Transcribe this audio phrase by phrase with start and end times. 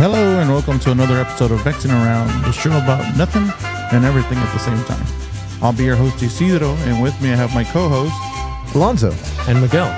[0.00, 3.46] Hello and welcome to another episode of Vexing Around, the show about nothing
[3.92, 5.04] and everything at the same time.
[5.60, 8.14] I'll be your host Isidro, and with me I have my co-host.
[8.74, 9.12] Alonzo.
[9.46, 9.88] and Miguel.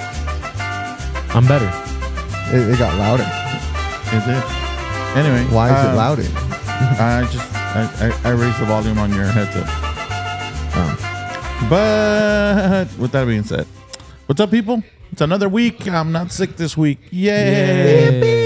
[1.36, 1.70] I'm better.
[2.50, 3.22] It, it got louder.
[4.10, 4.42] Is it?
[5.16, 6.22] Anyway, Why is uh, it louder?
[6.34, 9.66] I just I, I, I raised the volume on your headset.
[10.74, 11.66] Oh.
[11.70, 13.68] But with that being said,
[14.26, 14.82] what's up, people?
[15.12, 15.86] It's another week.
[15.86, 16.98] I'm not sick this week.
[17.12, 18.41] Yay!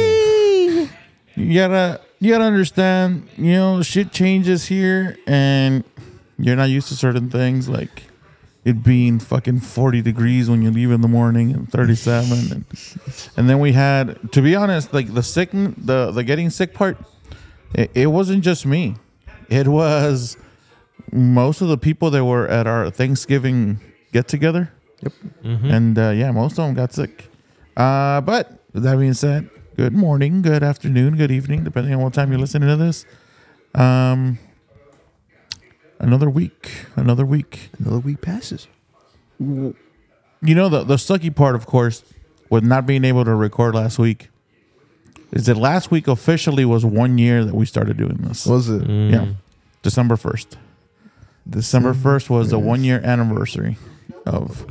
[1.36, 3.28] You gotta you gotta understand.
[3.36, 5.84] You know, shit changes here, and
[6.38, 8.04] you're not used to certain things like
[8.64, 12.64] it being fucking 40 degrees when you leave in the morning and 37 and,
[13.36, 16.98] and then we had to be honest like the sick the the getting sick part
[17.74, 18.96] it, it wasn't just me
[19.48, 20.36] it was
[21.12, 23.78] most of the people that were at our thanksgiving
[24.12, 24.72] get together
[25.02, 25.12] Yep.
[25.44, 27.28] and uh, yeah most of them got sick
[27.76, 32.30] uh, but that being said good morning good afternoon good evening depending on what time
[32.30, 33.04] you're listening to this
[33.74, 34.38] um
[35.98, 38.68] another week another week Another week passes.
[39.38, 39.74] you
[40.40, 42.02] know the the sucky part, of course,
[42.50, 44.30] with not being able to record last week,
[45.32, 48.46] is that last week officially was one year that we started doing this.
[48.46, 49.10] Was it Mm.
[49.12, 49.26] Yeah,
[49.82, 50.56] December first.
[51.48, 53.76] December first was the one year anniversary
[54.24, 54.66] of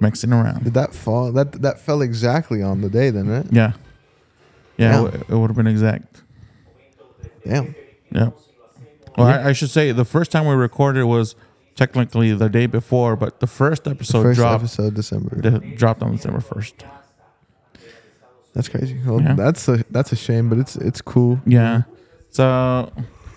[0.00, 0.64] mixing around.
[0.64, 1.32] Did that fall?
[1.32, 3.46] That that fell exactly on the day then, right?
[3.50, 3.72] Yeah,
[4.78, 5.06] yeah, Damn.
[5.06, 6.22] it, w- it would have been exact.
[7.46, 7.74] Damn.
[8.10, 8.30] Yeah.
[9.16, 11.34] Well, I, I should say the first time we recorded was
[11.74, 15.40] technically the day before, but the first episode first dropped episode December.
[15.40, 16.84] d- dropped on December first.
[18.54, 18.98] That's crazy.
[19.04, 19.34] Well, Yeah.
[19.34, 21.40] that's a that's a shame, but it's it's cool.
[21.46, 21.82] Yeah.
[22.30, 22.90] So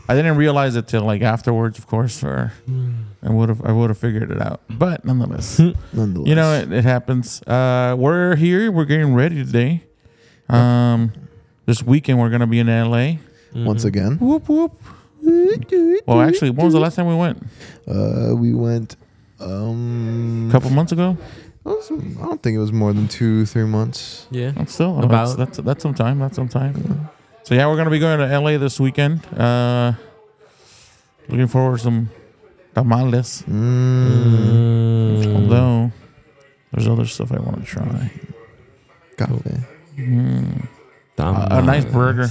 [0.10, 2.54] I didn't realize it till like afterwards, of course, or
[3.24, 4.62] I would have I would have figured it out.
[4.70, 5.60] But nonetheless,
[5.94, 6.28] Nonetheless.
[6.28, 7.42] you know it, it happens.
[7.44, 8.72] Uh, we're here.
[8.72, 9.84] We're getting ready today.
[10.50, 11.14] Um,
[11.66, 13.18] this weekend we're gonna be in LA.
[13.56, 14.18] once again.
[14.18, 14.74] Whoop whoop.
[16.08, 17.44] Well, actually, when was the last time we went?
[17.88, 18.96] Uh, we went.
[19.40, 21.18] Um, A couple months ago.
[21.66, 24.28] it was- I don't think it was more than two, three months.
[24.32, 24.52] Yeah.
[24.52, 26.20] That's still About- that's, that's that's some time.
[26.20, 27.10] That's some time.
[27.44, 29.22] So yeah, we're gonna be going to LA this weekend.
[29.36, 29.94] Uh,
[31.30, 32.10] looking forward to some
[32.76, 33.44] tamales.
[33.48, 35.36] Mm.
[35.36, 35.92] Although
[36.72, 38.12] there's other stuff I want to try.
[39.18, 39.58] Cafe.
[39.98, 40.68] Mm.
[41.18, 42.28] A, a nice burger.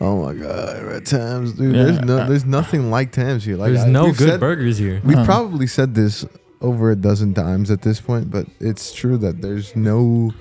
[0.00, 1.76] Oh my god, Red Tams, dude.
[1.76, 3.56] Yeah, there's no, there's nothing like Tams here.
[3.56, 5.00] Like There's I- no good said- burgers here.
[5.04, 5.24] We've Huh.
[5.24, 6.24] probably said this
[6.60, 10.32] over a dozen times at this point, but it's true that there's no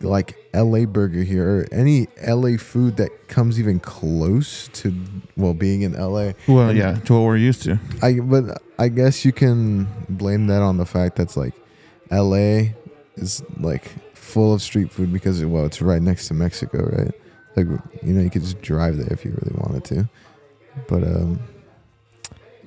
[0.00, 4.92] like LA burger here or any LA food that comes even close to
[5.36, 6.32] well being in LA.
[6.48, 7.78] Well, yeah, to what we're used to.
[8.02, 11.54] I but I guess you can blame that on the fact that's like
[12.10, 12.72] LA
[13.16, 13.92] is like
[14.32, 17.12] full of street food because well it's right next to Mexico, right?
[17.56, 17.66] Like
[18.02, 20.08] you know you could just drive there if you really wanted to.
[20.88, 21.40] But um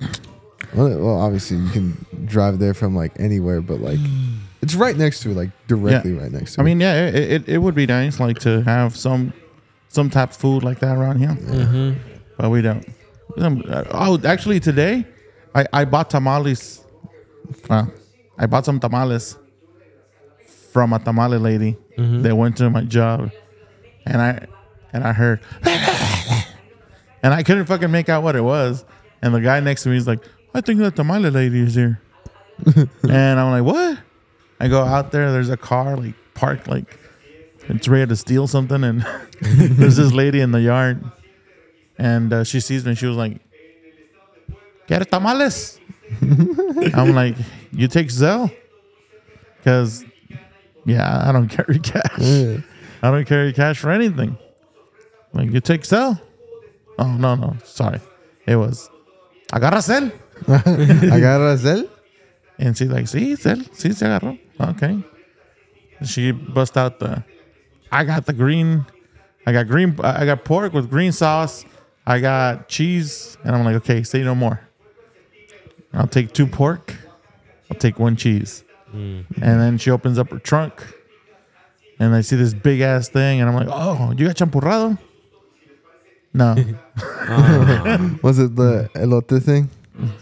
[0.74, 3.98] well, well obviously you can drive there from like anywhere but like
[4.62, 6.66] it's right next to it like directly right next to I it.
[6.66, 9.32] mean, yeah, it, it, it would be nice like to have some
[9.88, 11.98] some type of food like that around here, Mm-hmm.
[12.36, 12.84] but we don't.
[13.38, 15.04] Um, uh, Oh, actually, today
[15.54, 16.84] I I bought tamales.
[17.68, 17.90] Well,
[18.38, 19.36] I bought some tamales
[20.76, 22.20] from a tamale lady Mm-hmm.
[22.24, 23.30] that went to my job,
[24.04, 24.46] and I
[24.92, 25.40] and I heard,
[27.22, 28.84] and I couldn't fucking make out what it was.
[29.22, 30.20] And the guy next to me is like,
[30.54, 31.98] "I think that tamale lady is here,"
[33.08, 33.98] and I'm like, "What?"
[34.60, 35.32] I go out there.
[35.32, 36.98] There's a car like parked like
[37.68, 39.00] it's ready to steal something, and
[39.40, 41.02] there's this lady in the yard,
[41.96, 42.94] and uh, she sees me.
[42.94, 43.40] She was like,
[44.86, 45.80] "Get tamales."
[46.92, 47.36] I'm like,
[47.72, 48.54] "You take Zelle?"
[49.56, 50.04] Because
[50.86, 52.18] yeah, I don't carry cash.
[52.18, 52.58] Yeah.
[53.02, 54.38] I don't carry cash for anything.
[55.32, 56.20] Like you take Zelle?
[56.98, 58.00] Oh no no, sorry.
[58.46, 58.88] It was
[59.52, 60.12] agarra Zelle.
[61.12, 61.84] I got a Zell.
[62.58, 64.38] And she's like, sí, Zelle, sí se agarró.
[64.58, 65.04] Okay.
[66.04, 67.22] She bust out the
[67.92, 68.86] I got the green
[69.46, 71.66] I got green I got pork with green sauce.
[72.06, 73.36] I got cheese.
[73.44, 74.60] And I'm like, okay, say no more.
[75.92, 76.94] I'll take two pork.
[77.70, 78.64] I'll take one cheese.
[78.96, 79.42] Mm-hmm.
[79.42, 80.82] And then she opens up her trunk.
[81.98, 83.40] And I see this big ass thing.
[83.40, 84.98] And I'm like, oh, you got champurrado?
[86.34, 86.54] No.
[88.22, 89.70] Was it the elote thing?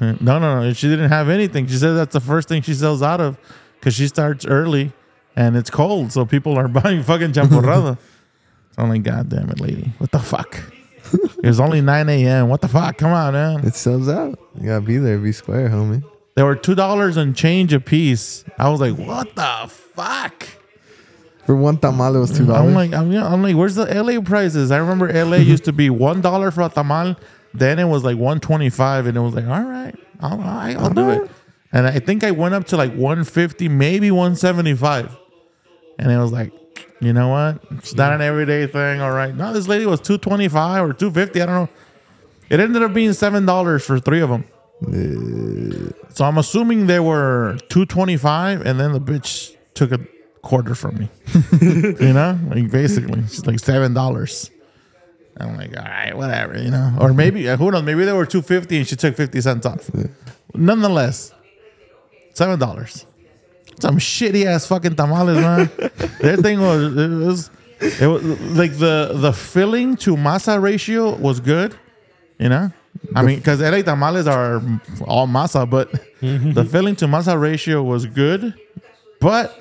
[0.00, 0.72] No, no, no.
[0.72, 1.66] She didn't have anything.
[1.66, 3.38] She said that's the first thing she sells out of
[3.78, 4.92] because she starts early
[5.34, 6.12] and it's cold.
[6.12, 7.98] So people are buying fucking champurrado.
[8.72, 9.92] so I'm like, God damn it, lady.
[9.98, 10.60] What the fuck?
[11.12, 12.48] it was only 9 a.m.
[12.48, 12.96] What the fuck?
[12.98, 13.66] Come on, man.
[13.66, 14.38] It sells out.
[14.60, 16.02] You gotta be there, be square, homie.
[16.34, 18.44] They were $2 and change a piece.
[18.58, 20.48] I was like, what the fuck?
[21.46, 22.74] For one tamal, it was two I'm dollars.
[22.74, 24.70] like, I'm, I'm like, where's the LA prices?
[24.70, 27.16] I remember LA used to be one dollar for a tamal.
[27.52, 30.74] Then it was like one twenty five, and it was like, all right, all right,
[30.76, 31.18] I'll do it.
[31.20, 31.32] Uh-huh.
[31.72, 35.14] And I think I went up to like one fifty, maybe one seventy five,
[35.98, 36.50] and it was like,
[37.00, 37.62] you know what?
[37.78, 39.02] It's not an everyday thing.
[39.02, 41.42] All right, no, this lady was two twenty five or two fifty.
[41.42, 41.68] I don't know.
[42.48, 44.44] It ended up being seven dollars for three of them.
[46.14, 50.00] So I'm assuming they were two twenty five, and then the bitch took a
[50.42, 51.08] quarter from me.
[51.60, 54.50] you know, like basically, she's like seven dollars.
[55.36, 57.82] I'm like, all right, whatever, you know, or maybe uh, who knows?
[57.82, 59.90] Maybe they were two fifty, and she took fifty cents off.
[60.54, 61.32] Nonetheless,
[62.34, 63.06] seven dollars.
[63.80, 65.70] Some shitty ass fucking tamales, man.
[66.20, 67.50] that thing was it was
[67.80, 68.22] it was
[68.56, 71.76] like the the filling to masa ratio was good,
[72.38, 72.70] you know.
[73.14, 74.62] I mean, because LA tamales are
[75.06, 76.62] all masa, but the mm-hmm.
[76.68, 78.54] filling to masa ratio was good,
[79.20, 79.58] but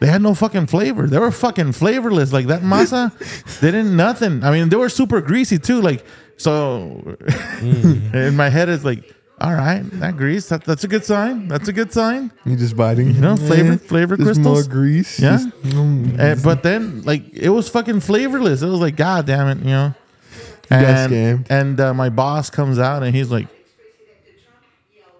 [0.00, 1.06] they had no fucking flavor.
[1.06, 2.32] They were fucking flavorless.
[2.32, 3.12] Like that masa,
[3.60, 4.42] they didn't nothing.
[4.42, 5.80] I mean, they were super greasy too.
[5.80, 6.04] Like
[6.36, 7.00] so,
[7.60, 8.14] mm.
[8.28, 10.48] in my head, it's like, all right, that grease.
[10.48, 11.48] That, that's a good sign.
[11.48, 12.32] That's a good sign.
[12.44, 13.14] You just biting.
[13.14, 14.44] You know, flavor flavor Just crystals.
[14.44, 15.20] more grease.
[15.20, 15.36] Yeah.
[15.36, 16.18] just- mm.
[16.18, 18.62] And- but then, like, it was fucking flavorless.
[18.62, 19.94] It was like, God damn it, you know.
[20.70, 21.46] And, scammed.
[21.50, 23.46] and uh, my boss comes out and he's like,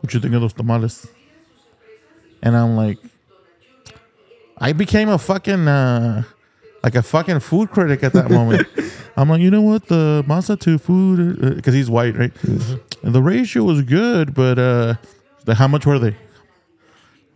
[0.00, 1.06] "What you think of those tamales?"
[2.42, 2.98] And I'm like,
[4.58, 6.22] I became a fucking uh,
[6.82, 8.66] like a fucking food critic at that moment.
[9.16, 12.32] I'm like, you know what, the masa to food because he's white, right?
[12.44, 14.94] And the ratio was good, but uh,
[15.44, 16.16] the, how much were they?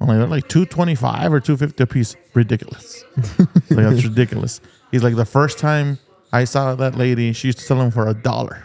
[0.01, 2.17] I'm like, they're like two twenty five or two fifty a piece.
[2.35, 3.05] Ridiculous.
[3.39, 4.61] like that's ridiculous.
[4.91, 5.99] He's like, the first time
[6.33, 8.63] I saw that lady, and she used to sell them for a dollar.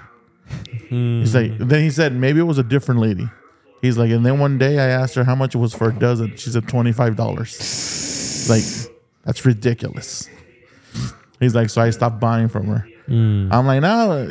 [0.90, 3.30] He's like, then he said maybe it was a different lady.
[3.82, 5.94] He's like, and then one day I asked her how much it was for a
[5.94, 6.36] dozen.
[6.36, 8.48] She said twenty five dollars.
[8.50, 8.64] Like,
[9.24, 10.30] that's ridiculous.
[11.40, 12.88] He's like, so I stopped buying from her.
[13.08, 13.50] Hmm.
[13.52, 14.30] I'm like, no.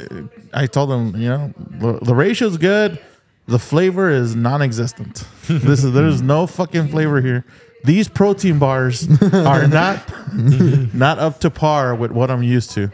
[0.53, 3.01] I told him, you know, the, the ratio's good.
[3.47, 5.25] The flavor is non-existent.
[5.49, 7.45] this is there's no fucking flavor here.
[7.85, 10.03] These protein bars are not
[10.95, 12.93] not up to par with what I'm used to.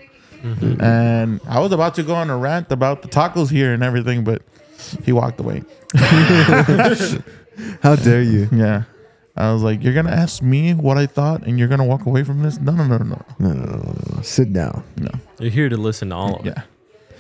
[0.55, 0.81] Mm-hmm.
[0.83, 4.23] And I was about to go on a rant about the tacos here and everything,
[4.25, 4.43] but
[5.05, 5.63] he walked away.
[7.83, 8.49] How dare you?
[8.53, 8.85] Yeah.
[9.37, 12.25] I was like, You're gonna ask me what I thought and you're gonna walk away
[12.25, 12.59] from this?
[12.59, 14.23] No, no, no, no, No, no, no, no, no.
[14.23, 14.83] Sit down.
[14.97, 15.11] no.
[15.39, 16.55] You're here to listen to all of it.
[16.57, 16.63] Yeah.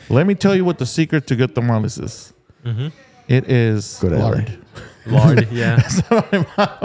[0.08, 2.32] Let me tell you what the secret to good tamales is.
[2.64, 2.88] Mm-hmm.
[3.28, 4.24] It is Go to LA.
[4.24, 4.58] lard.
[5.06, 5.88] Lard, yeah.
[6.10, 6.78] my mom,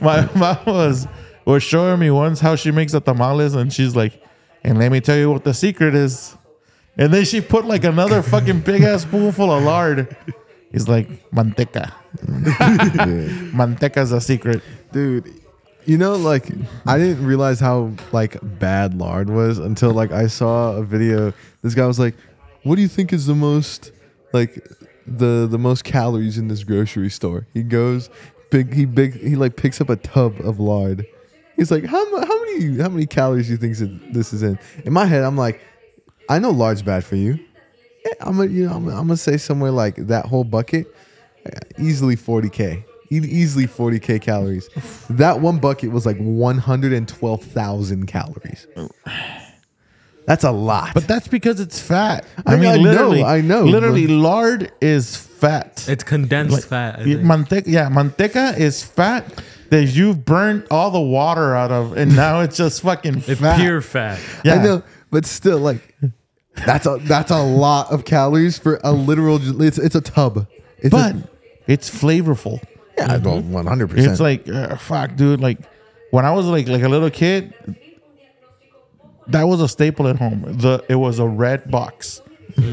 [0.00, 1.06] my mom was
[1.44, 4.20] was showing me once how she makes the tamales, and she's like,
[4.68, 6.36] "And let me tell you what the secret is."
[6.96, 10.14] And then she put like another fucking big ass spoonful of lard.
[10.72, 11.92] He's like, "Manteca,
[13.52, 14.62] manteca's the secret."
[14.92, 15.32] Dude,
[15.86, 16.50] you know, like
[16.86, 21.32] I didn't realize how like bad lard was until like I saw a video.
[21.62, 22.14] This guy was like,
[22.62, 23.92] "What do you think is the most
[24.34, 24.62] like
[25.06, 28.10] the the most calories in this grocery store?" He goes,
[28.50, 31.06] big he big he like picks up a tub of lard.
[31.58, 34.58] He's like, "How how many how many calories do you think is- this is in?"
[34.86, 35.60] In my head, I'm like,
[36.30, 37.38] "I know lard's bad for you."
[38.20, 40.86] I'm gonna you know I'm, I'm gonna say somewhere like that whole bucket,
[41.44, 44.68] uh, easily 40k, Easily 40k calories.
[45.10, 48.66] That one bucket was like 112,000 calories.
[50.26, 50.90] That's a lot.
[50.94, 52.26] But that's because it's fat.
[52.46, 55.86] I mean, I know, I know, Literally, lard is fat.
[55.88, 56.98] It's condensed Like, fat.
[57.00, 57.26] I yeah, think.
[57.26, 59.24] manteca, yeah, manteca is fat
[59.70, 63.58] that you've burnt all the water out of, and now it's just fucking It's fat.
[63.60, 64.18] pure fat.
[64.44, 64.54] Yeah.
[64.54, 65.94] I know, but still, like
[66.66, 69.38] that's a that's a lot of calories for a literal.
[69.62, 70.46] It's it's a tub.
[70.78, 71.28] It's but a,
[71.66, 72.62] it's flavorful.
[72.96, 73.90] yeah, well, 100.
[73.90, 75.40] percent It's like uh, fuck, dude.
[75.40, 75.58] Like
[76.10, 77.52] when I was like like a little kid,
[79.28, 80.42] that was a staple at home.
[80.58, 82.22] The it was a red box,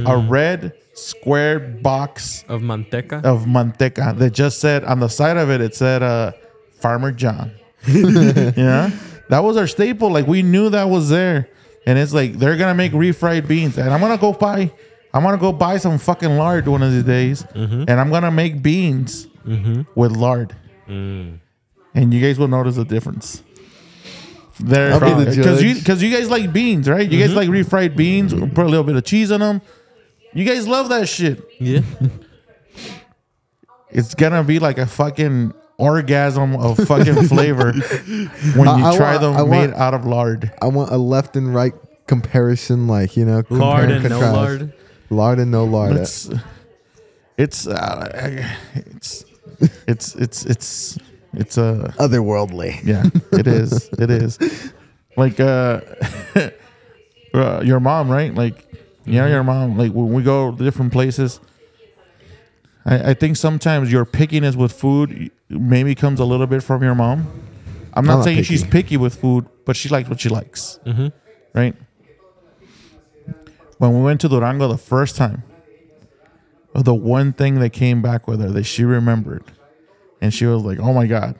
[0.06, 3.24] a red square box Of manteca.
[3.24, 6.32] of manteca that just said on the side of it, it said uh,
[6.80, 7.52] Farmer John.
[7.88, 8.90] yeah,
[9.30, 10.10] that was our staple.
[10.10, 11.50] Like we knew that was there,
[11.86, 14.72] and it's like they're gonna make refried beans, and I'm gonna go buy.
[15.14, 17.84] I'm gonna go buy some fucking lard one of these days, mm-hmm.
[17.88, 19.84] and I'm gonna make beans mm-hmm.
[19.94, 20.56] with lard,
[20.88, 21.40] mm.
[21.94, 23.44] and you guys will notice the difference.
[24.60, 27.08] There, I'll be because uh, you because you guys like beans, right?
[27.08, 27.38] You guys mm-hmm.
[27.38, 28.34] like refried beans.
[28.34, 29.62] Put a little bit of cheese on them.
[30.36, 31.80] You guys love that shit yeah.
[33.90, 37.72] it's gonna be like a fucking orgasm of fucking flavor
[38.56, 40.52] when I- you I try want- them I made want- out of lard.
[40.62, 41.74] I want a left and right
[42.08, 44.36] comparison, like you know, compare Lard and no contrast.
[44.36, 44.74] lard.
[45.10, 45.96] lard and no lard.
[45.98, 46.30] It's
[47.38, 48.44] it's uh,
[48.76, 49.26] it's
[49.88, 51.00] it's it's it's
[51.34, 52.84] It's a Otherworldly.
[52.84, 53.04] yeah.
[53.38, 53.90] It is.
[53.98, 54.38] It is.
[55.18, 55.80] Like uh,
[57.34, 58.36] uh, your mom, right?
[58.36, 58.68] Like
[59.06, 59.78] yeah, your mom.
[59.78, 61.40] Like when we go to different places.
[62.86, 66.96] I, I think sometimes your pickiness with food maybe comes a little bit from your
[66.96, 67.28] mom.
[67.94, 68.72] I'm not, I'm not saying she's picky.
[68.72, 70.80] picky with food, but she likes what she likes.
[70.86, 71.08] Mm-hmm.
[71.54, 71.76] right?
[73.78, 75.44] When we went to Durango the first time,
[76.74, 79.44] the one thing that came back with her that she remembered,
[80.22, 81.36] and she was like, "Oh my god,"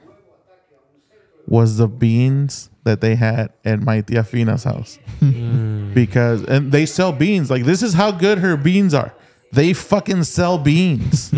[1.46, 5.92] was the beans that they had at my tia Fina's house, mm.
[5.94, 7.50] because and they sell beans.
[7.50, 9.14] Like this is how good her beans are.
[9.52, 11.32] They fucking sell beans,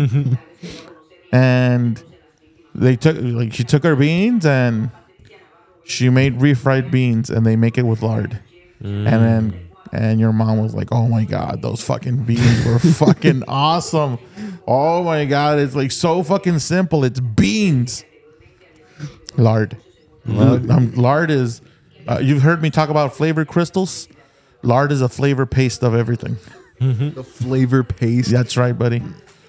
[1.31, 2.03] and
[2.75, 4.91] they took like she took her beans and
[5.85, 8.39] she made refried beans and they make it with lard.
[8.81, 9.07] Mm.
[9.07, 13.43] And then and your mom was like, "Oh my god, those fucking beans were fucking
[13.47, 14.19] awesome.
[14.67, 17.03] Oh my god, it's like so fucking simple.
[17.03, 18.05] It's beans.
[19.37, 19.77] Lard.
[20.35, 21.61] Lard, um, lard is
[22.07, 24.07] uh, you've heard me talk about flavor crystals.
[24.63, 26.37] Lard is a flavor paste of everything.
[26.79, 28.31] The flavor paste.
[28.31, 29.03] That's right, buddy.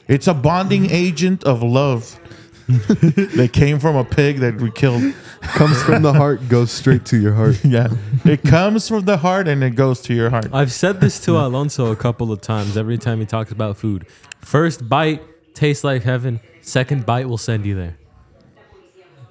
[0.09, 2.19] It's a bonding agent of love.
[2.71, 5.03] that came from a pig that we killed.
[5.41, 7.59] Comes from the heart, goes straight to your heart.
[7.65, 7.89] Yeah.
[8.25, 10.49] It comes from the heart and it goes to your heart.
[10.53, 14.07] I've said this to Alonso a couple of times every time he talks about food.
[14.41, 15.23] First bite
[15.55, 16.39] tastes like heaven.
[16.61, 17.97] Second bite will send you there.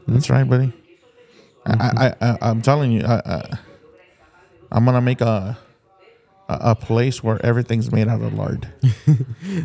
[0.07, 0.73] That's right, buddy.
[1.65, 1.97] I, mm-hmm.
[1.97, 3.57] I, I, I'm telling you, I, I,
[4.71, 5.57] I'm gonna make a,
[6.47, 8.67] a a place where everything's made out of lard.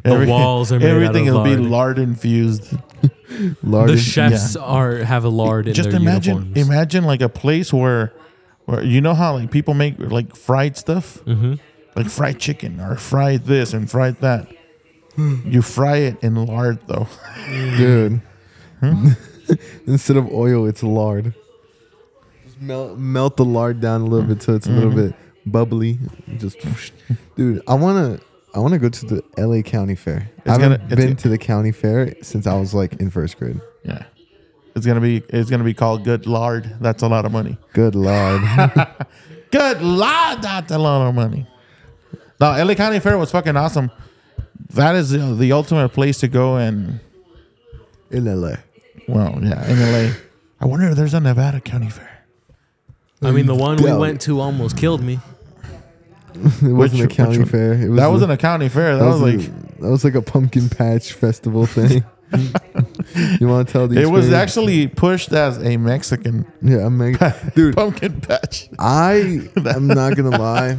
[0.02, 1.70] The walls are made out of everything will be lard.
[1.70, 2.76] lard infused.
[3.62, 3.88] Lard.
[3.88, 6.68] The is- chefs are have a lard in Just their imagine, uniforms.
[6.68, 8.12] imagine like a place where,
[8.66, 11.58] where you know how like people make like fried stuff, Mhm.
[11.96, 14.46] like fried chicken or fried this and fried that.
[15.16, 15.36] Hmm.
[15.46, 17.06] You fry it in lard though.
[17.32, 17.76] Hmm.
[17.76, 18.20] Dude.
[19.86, 21.34] Instead of oil, it's lard.
[22.66, 25.08] Melt, melt the lard down a little bit so it's a little Mm-hmm.
[25.08, 25.14] bit
[25.46, 25.98] bubbly.
[26.38, 26.56] Just,
[27.36, 28.18] dude, I wanna,
[28.54, 29.62] I wanna go to the L.A.
[29.62, 30.28] County Fair.
[30.46, 33.10] I haven't gonna- it's been gonna- to the county fair since I was like in
[33.10, 33.60] first grade.
[33.84, 34.04] Yeah,
[34.74, 36.76] it's gonna be it's gonna be called good lard.
[36.80, 37.58] That's a lot of money.
[37.72, 38.40] Good lord.
[39.50, 41.46] Good lord, that's a lot of money.
[42.40, 43.88] No, LA County Fair was fucking awesome.
[44.70, 46.98] That is the, the ultimate place to go and
[48.10, 48.58] in L.A.
[49.06, 50.12] well, yeah, in LA.
[50.60, 52.13] I wonder if there's a Nevada County Fair.
[53.24, 55.18] I mean, the one we Doubt went to almost killed me.
[56.34, 57.48] It wasn't Which- a county which one?
[57.48, 57.72] fair.
[57.74, 58.96] It was that a- wasn't a county fair.
[58.96, 62.04] That, that was, was, like a, that was like a pumpkin patch festival thing.
[63.38, 67.52] you want to tell the it was actually pushed as a Mexican yeah, I'm mega,
[67.54, 67.76] dude.
[67.76, 68.68] pumpkin patch.
[68.80, 70.74] I am not gonna lie.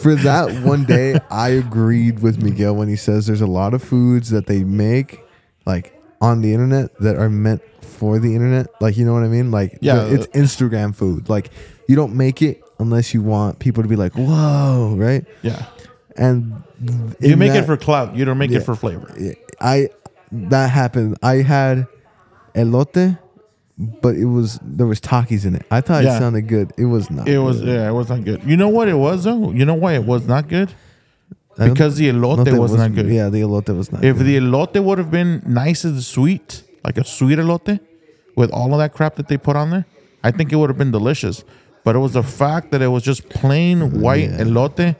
[0.00, 3.82] For that one day, I agreed with Miguel when he says there's a lot of
[3.82, 5.20] foods that they make
[5.66, 7.62] like on the internet that are meant
[7.98, 8.66] for the internet.
[8.80, 9.50] Like you know what I mean?
[9.50, 10.04] Like Yeah.
[10.06, 11.28] it's Instagram food.
[11.28, 11.50] Like
[11.88, 15.24] you don't make it unless you want people to be like, "Whoa!" Right?
[15.42, 15.64] Yeah,
[16.16, 16.62] And
[17.20, 18.16] you make that- it for clout.
[18.16, 18.58] You don't make Yeah.
[18.58, 19.12] it for flavor.
[19.60, 19.88] I
[20.32, 21.16] that happened.
[21.22, 21.86] I had
[22.54, 23.18] elote,
[24.02, 25.64] but it was there was takis in it.
[25.70, 26.16] I thought Yeah.
[26.16, 26.72] it sounded good.
[26.76, 27.28] It was not.
[27.28, 27.68] It was good.
[27.68, 28.42] yeah, it was not good.
[28.44, 29.50] You know what it was though?
[29.52, 30.70] You know why it was not good?
[31.56, 33.08] Because the elote Elote was not good.
[33.08, 34.04] Yeah, the elote was not.
[34.04, 34.26] If good.
[34.26, 37.80] the elote would have been nice and sweet, like a sweet elote,
[38.38, 39.84] with all of that crap that they put on there,
[40.24, 41.44] I think it would have been delicious.
[41.84, 44.44] But it was the fact that it was just plain white Yeah.
[44.44, 44.96] elote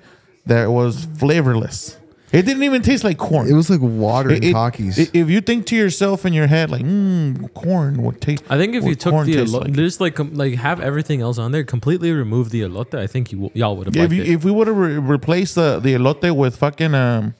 [0.46, 1.96] that was flavorless.
[2.30, 3.48] It didn't even taste like corn.
[3.48, 4.98] it was like water and It- it- takis.
[5.00, 8.42] i- if you think to yourself in your head like, mmm, corn would taste.
[8.50, 9.72] I think if you took corn the elote, like.
[9.72, 12.94] just like com- like have everything else on there, completely remove the elote.
[12.98, 14.28] I think you y'all would have if liked you, it.
[14.28, 17.34] if we would have re- replaced the the elote with fucking um,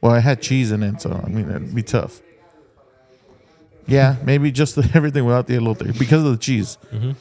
[0.00, 2.20] well, it had cheese in it, so I mean it'd be tough.
[3.86, 6.78] Yeah, maybe just everything without the elote because of the cheese.
[6.92, 7.12] Mm-hmm.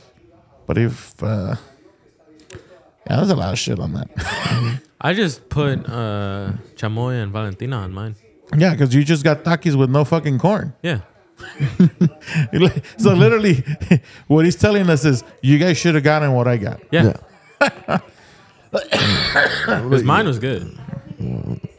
[0.66, 1.56] But if uh,
[3.10, 4.80] yeah, there's a lot of shit on that.
[5.02, 8.16] I just put uh, chamoy and Valentina on mine.
[8.58, 10.74] yeah, because you just got takis with no fucking corn.
[10.82, 11.02] Yeah,
[12.98, 13.64] so literally,
[14.28, 16.80] what he's telling us is, you guys should have gotten what I got.
[16.92, 17.14] yeah,
[17.62, 18.00] yeah.
[18.72, 20.78] because mine was good.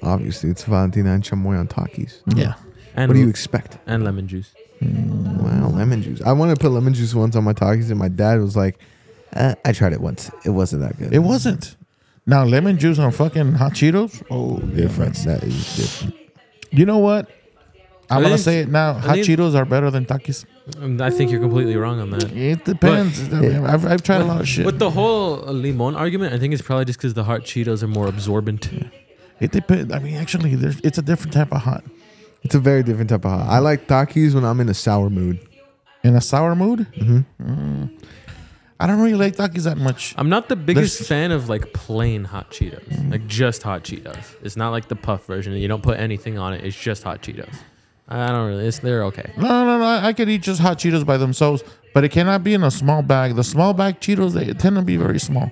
[0.02, 2.20] Obviously, it's Valentina and chamoy on takis.
[2.36, 2.54] Yeah.
[2.94, 3.78] And What do you expect?
[3.86, 4.54] and lemon juice.
[4.84, 6.20] Wow, lemon juice.
[6.22, 8.78] I wanted to put lemon juice once on my takis, and my dad was like,
[9.34, 10.30] uh, "I tried it once.
[10.44, 11.76] It wasn't that good." It wasn't.
[12.26, 14.22] Now lemon juice on fucking hot Cheetos.
[14.30, 14.76] Oh, different.
[14.76, 15.24] difference.
[15.24, 16.14] That is different.
[16.70, 17.28] You know what?
[18.10, 18.94] I'm gonna say it now.
[18.94, 20.44] Hot think- Cheetos are better than Takis.
[20.80, 22.32] Um, I think you're completely wrong on that.
[22.32, 23.20] It depends.
[23.32, 24.64] I mean, I've, I've tried a lot of shit.
[24.64, 27.82] With the whole uh, limon argument, I think it's probably just because the hot Cheetos
[27.82, 28.70] are more absorbent.
[29.40, 29.92] It depends.
[29.92, 31.84] I mean, actually, there's it's a different type of hot.
[32.44, 33.48] It's a very different type of hot.
[33.48, 35.40] I like takis when I'm in a sour mood.
[36.02, 36.80] in a sour mood.
[36.96, 37.20] Mm-hmm.
[37.42, 38.04] Mm.
[38.80, 40.14] I don't really like Takis that much.
[40.18, 43.10] I'm not the biggest There's- fan of like plain hot Cheetos, mm.
[43.12, 44.34] like just hot Cheetos.
[44.42, 45.54] It's not like the puff version.
[45.54, 46.64] You don't put anything on it.
[46.64, 47.54] It's just hot Cheetos.
[48.08, 48.66] I don't really.
[48.66, 49.32] It's they're okay.
[49.38, 49.84] No, no, no.
[49.84, 51.62] I I could eat just hot Cheetos by themselves,
[51.94, 53.36] but it cannot be in a small bag.
[53.36, 55.50] The small bag Cheetos they tend to be very small.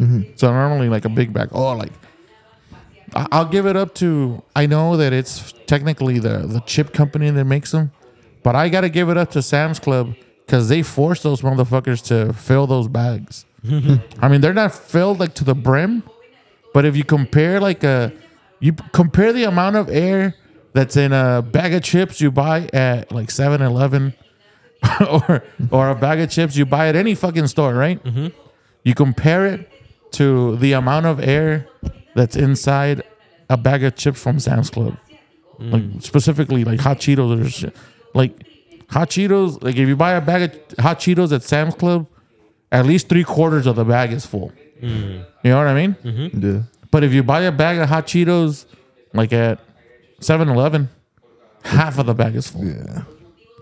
[0.00, 0.32] Mm-hmm.
[0.36, 1.50] So normally like a big bag.
[1.52, 2.01] Oh, like I-
[3.14, 4.42] I'll give it up to.
[4.56, 7.92] I know that it's technically the the chip company that makes them,
[8.42, 10.14] but I gotta give it up to Sam's Club
[10.46, 13.44] because they force those motherfuckers to fill those bags.
[14.20, 16.02] I mean, they're not filled like to the brim,
[16.74, 18.12] but if you compare like a,
[18.60, 20.34] you compare the amount of air
[20.72, 24.14] that's in a bag of chips you buy at like 7-Eleven
[25.00, 28.02] or or a bag of chips you buy at any fucking store, right?
[28.02, 28.28] Mm-hmm.
[28.82, 29.68] You compare it
[30.12, 31.68] to the amount of air
[32.14, 33.02] that's inside
[33.50, 34.96] a bag of chips from Sam's Club,
[35.58, 36.02] like mm.
[36.02, 37.76] specifically like hot Cheetos or shit.
[38.14, 38.32] like
[38.88, 39.62] hot Cheetos.
[39.62, 42.06] Like if you buy a bag of hot Cheetos at Sam's Club,
[42.70, 44.52] at least three quarters of the bag is full.
[44.80, 45.24] Mm.
[45.44, 45.94] You know what I mean?
[46.02, 46.46] Mm-hmm.
[46.46, 46.62] Yeah.
[46.90, 48.66] But if you buy a bag of hot Cheetos,
[49.14, 49.60] like at
[50.20, 50.88] 7-Eleven,
[51.64, 52.64] half of the bag is full.
[52.64, 53.02] Yeah.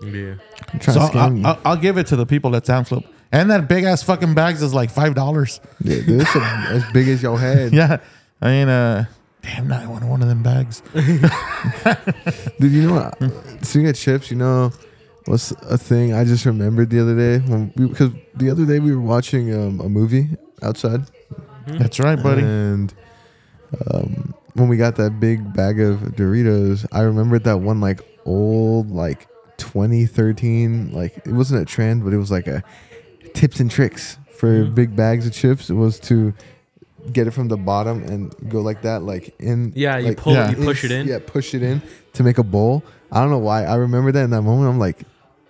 [0.03, 0.35] Yeah.
[0.73, 1.45] I'm trying So to scam I'll, you.
[1.45, 3.03] I'll, I'll give it to the people at Sam's Club.
[3.31, 5.61] And that big ass fucking bags is like five dollars.
[5.79, 7.71] yeah, dude, it's a, as big as your head.
[7.71, 7.99] Yeah,
[8.41, 9.05] I mean, uh,
[9.43, 10.81] damn, now I want one of them bags.
[12.59, 13.65] Dude, you know what?
[13.65, 14.71] Speaking of chips, you know
[15.25, 17.37] what's a thing I just remembered the other day
[17.75, 20.29] because the other day we were watching um, a movie
[20.63, 21.01] outside,
[21.67, 22.41] That's right, buddy.
[22.41, 22.93] and
[23.93, 28.89] um, when we got that big bag of Doritos, I remembered that one like old
[28.91, 32.63] like 2013 like it wasn't a trend, but it was like a
[33.33, 34.75] tips and tricks for Mhm.
[34.75, 35.69] big bags of chips.
[35.69, 36.33] It was to
[37.11, 40.33] get it from the bottom and go like that, like in Yeah, you like, pull
[40.33, 40.51] Yeah.
[40.51, 41.07] it, you push it in.
[41.07, 41.81] yeah, push it in
[42.13, 42.83] to make a bowl.
[43.11, 43.63] I don't know why.
[43.65, 44.69] I remember that in that moment.
[44.69, 45.03] I'm like,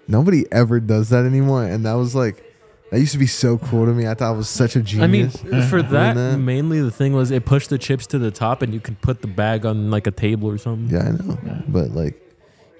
[0.07, 1.63] nobody ever does that anymore.
[1.63, 2.43] And that was like,
[2.91, 4.07] that used to be so cool to me.
[4.07, 6.37] I thought it was such a I mean, for that, that.
[6.37, 9.21] mainly the thing was it pushed the chips to the top, and you can put
[9.21, 10.93] the bag on like a table or something.
[10.93, 11.63] yeah, I know.
[11.69, 12.21] But like,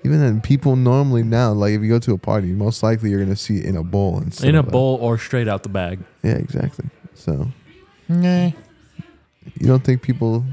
[0.04, 3.24] even then, people normally now, like if you go to a party, most likely you're
[3.24, 6.00] gonna see it in a bowl instead in a bowl or straight out the bag.
[6.24, 6.90] Yeah, exactly.
[7.14, 7.48] So
[8.10, 8.52] Nah.
[9.60, 10.46] You don't think people?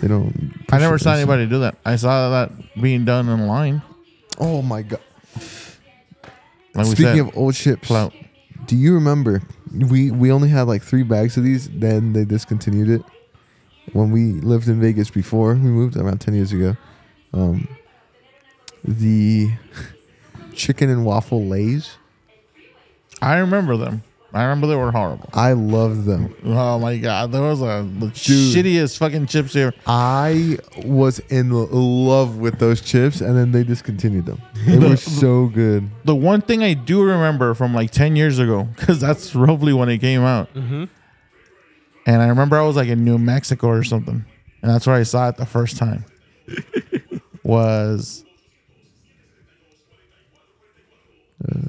[0.00, 0.54] They don't.
[0.70, 1.76] I never saw anybody do that.
[1.84, 3.82] I saw that being done online.
[4.38, 5.00] Oh my god!
[6.74, 8.14] Like we Speaking said, of old chips, clout.
[8.66, 11.68] Do you remember we we only had like three bags of these?
[11.68, 13.02] Then they discontinued it
[13.92, 16.76] when we lived in Vegas before we moved around ten years ago.
[17.34, 17.68] Um,
[18.82, 19.50] the
[20.54, 21.96] chicken and waffle lays.
[23.20, 24.02] I remember them.
[24.32, 25.28] I remember they were horrible.
[25.34, 26.34] I loved them.
[26.44, 28.14] Oh my god, those are the Dude.
[28.14, 29.74] shittiest fucking chips here.
[29.86, 34.40] I was in love with those chips, and then they discontinued them.
[34.66, 35.90] They were so good.
[36.04, 39.88] The one thing I do remember from like ten years ago, because that's roughly when
[39.88, 40.84] it came out, Mm-hmm.
[42.06, 44.24] and I remember I was like in New Mexico or something,
[44.62, 46.04] and that's where I saw it the first time.
[47.42, 48.24] was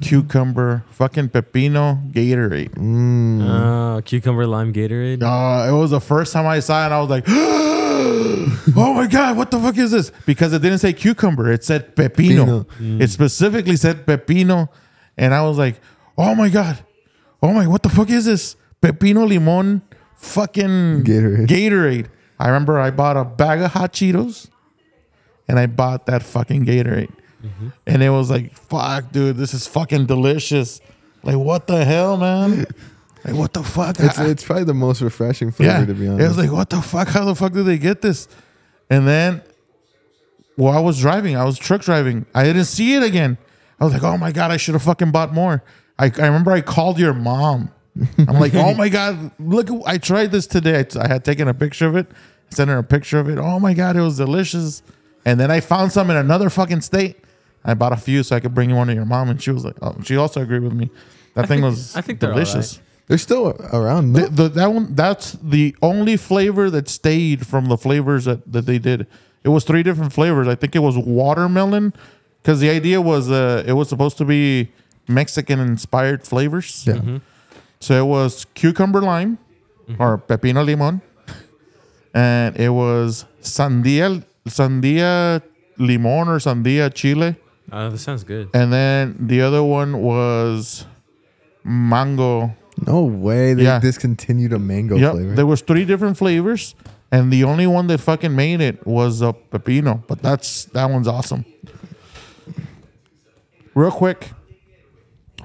[0.00, 2.74] cucumber fucking pepino Gatorade.
[2.74, 3.42] Mm.
[3.42, 5.22] Uh, cucumber lime Gatorade.
[5.22, 6.86] Uh, it was the first time I saw it.
[6.86, 7.24] and I was like,
[8.76, 11.96] "Oh my god, what the fuck is this?" Because it didn't say cucumber; it said
[11.96, 12.66] pepino.
[13.00, 14.68] It specifically said pepino,
[15.16, 15.80] and I was like,
[16.18, 16.78] "Oh my god,
[17.42, 18.56] oh my, what the fuck is this?
[18.82, 19.82] Pepino limon,
[20.16, 21.46] fucking Gatorade.
[21.46, 22.06] Gatorade."
[22.38, 24.50] I remember I bought a bag of hot Cheetos,
[25.48, 27.68] and I bought that fucking Gatorade, Mm-hmm.
[27.86, 30.80] and it was like, "Fuck, dude, this is fucking delicious."
[31.22, 32.66] Like, what the hell, man?
[33.24, 34.00] Like, what the fuck?
[34.00, 36.24] It's I- it's probably the most refreshing flavor yeah, to be honest.
[36.24, 37.06] It was like, what the fuck?
[37.06, 38.26] How the fuck did they get this?
[38.90, 39.42] And then,
[40.56, 42.26] while I was driving, I was truck driving.
[42.34, 43.38] I didn't see it again.
[43.78, 45.62] I was like, oh my god, I should have fucking bought more.
[46.00, 47.70] I, I remember I called your mom.
[48.18, 49.68] I'm like, oh my god, look!
[49.86, 50.80] I tried this today.
[50.80, 52.08] I, t- I had taken a picture of it,
[52.50, 53.38] sent her a picture of it.
[53.38, 54.82] Oh my god, it was delicious.
[55.24, 57.18] And then I found some in another fucking state.
[57.64, 59.50] I bought a few so I could bring you one to your mom, and she
[59.50, 60.90] was like, oh, she also agreed with me.
[61.34, 62.80] That thing think- was I think they're delicious.
[63.08, 64.12] They're still around.
[64.14, 68.64] The, the, that one, that's the only flavor that stayed from the flavors that, that
[68.64, 69.06] they did.
[69.44, 70.46] It was three different flavors.
[70.46, 71.92] I think it was watermelon,
[72.40, 74.70] because the idea was uh, it was supposed to be
[75.08, 76.84] Mexican inspired flavors.
[76.86, 77.18] Yeah.
[77.80, 79.38] So it was cucumber lime
[79.98, 81.02] or pepino limon,
[82.14, 85.42] and it was sandia sandia
[85.76, 87.34] limon or sandia chile,
[87.72, 88.50] Uh, that sounds good.
[88.54, 90.84] and then the other one was
[91.64, 92.54] mango
[92.86, 93.54] No way.
[93.54, 93.78] They Yeah.
[93.80, 95.34] discontinued a mango Yep, flavor.
[95.34, 96.74] there was three different flavors,
[97.10, 100.02] and the only one that fucking made it was a pepino.
[100.08, 101.44] But that's that one's awesome.
[103.74, 104.32] real quick,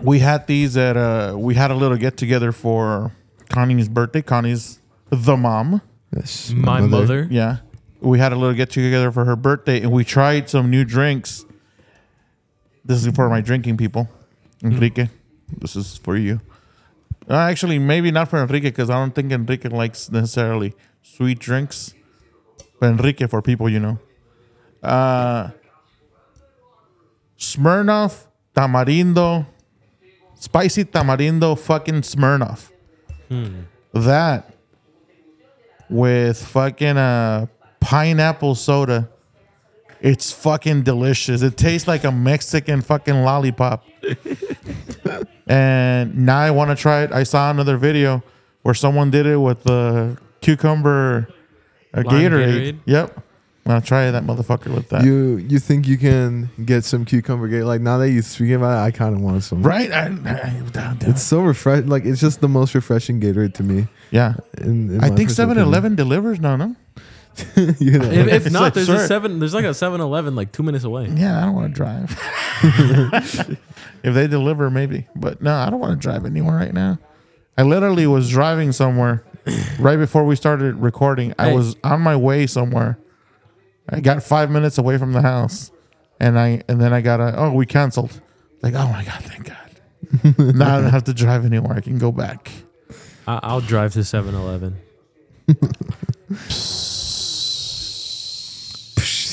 [0.02, 3.12] we had these at uh we had a little get together for
[3.50, 4.22] Connie's birthday.
[4.22, 5.82] Connie's the mom.
[6.16, 7.28] Yes, My mother.
[7.30, 7.58] Yeah.
[8.02, 11.46] We had a little get together for her birthday and we tried some new drinks.
[12.88, 14.10] This is for my drinking people.
[14.64, 15.10] Enrique,
[15.60, 16.40] this is for you.
[17.30, 20.74] Uh, actually, maybe not for Enrique because I don't think Enrique likes necessarily
[21.04, 21.94] sweet drinks.
[22.80, 24.00] But Enrique for people you know.
[24.82, 25.50] Uh,
[27.38, 29.46] Smirnoff Tamarindo,
[30.36, 32.72] spicy Tamarindo fucking Smirnoff.
[33.94, 34.54] That
[35.90, 37.48] with fucking uh
[37.82, 39.10] pineapple soda.
[40.02, 41.42] It's fucking delicious.
[41.42, 43.86] It tastes like a Mexican fucking lollipop.
[45.48, 47.12] and now I want to try it.
[47.12, 48.24] I saw another video
[48.64, 51.28] where someone did it with the cucumber
[51.94, 52.48] uh, Lime Gatorade.
[52.74, 52.80] Gatorade?
[52.86, 53.24] Yep.
[53.66, 55.04] I'm gonna try that motherfucker with that.
[55.04, 57.64] You you think you can get some cucumber gate?
[57.64, 59.62] Like now that you're speaking about it, I kind of want some.
[59.62, 59.92] right?
[59.92, 60.10] I, I,
[60.72, 60.98] down, down.
[61.02, 61.90] It's so refreshing.
[61.90, 63.88] Like it's just the most refreshing Gatorade to me.
[64.10, 64.36] yeah.
[64.60, 66.78] In, in I think personal 7 Eleven delivers now, no?
[67.80, 69.40] you know, If, if not, like, there's sir- a seven.
[69.40, 71.08] There's like a 7-Eleven like two minutes away.
[71.10, 72.20] Yeah, I don't want to drive.
[74.04, 75.08] if they deliver, maybe.
[75.16, 77.00] But no, I don't want to drive anywhere right now.
[77.58, 79.24] I literally was driving somewhere
[79.80, 81.34] right before we started recording.
[81.40, 81.56] I Hey.
[81.56, 82.98] was on my way somewhere.
[83.90, 85.72] I got five minutes away from the house,
[86.20, 88.20] and I and then I got a oh we canceled.
[88.62, 90.38] Like oh my god, thank God.
[90.56, 91.74] now I don't have to drive anywhere.
[91.78, 92.52] I can go back.
[93.28, 94.78] I, I'll drive to 7-Eleven.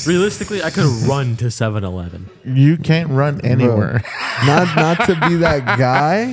[0.06, 2.28] Realistically, I could run to 7-Eleven.
[2.44, 4.02] You can't run anywhere.
[4.46, 6.24] not not to be that guy.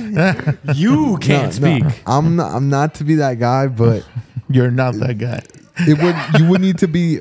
[0.74, 2.02] You can't No, no, speak.
[2.06, 2.52] I'm not.
[2.52, 4.06] I'm not to be that guy, but
[4.48, 5.42] You're not that guy.
[5.78, 6.40] it would.
[6.40, 7.20] You would need to be.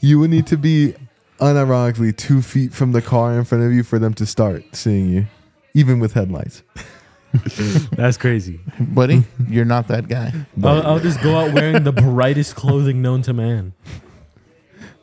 [0.00, 0.94] You would need to be,
[1.40, 5.08] unironically, two feet from the car in front of you for them to start seeing
[5.10, 5.26] you,
[5.74, 6.62] even with headlights.
[7.92, 8.60] That's crazy.
[8.80, 10.32] Buddy, you're not that guy.
[10.62, 13.74] I'll, I'll just go out wearing the brightest clothing known to man.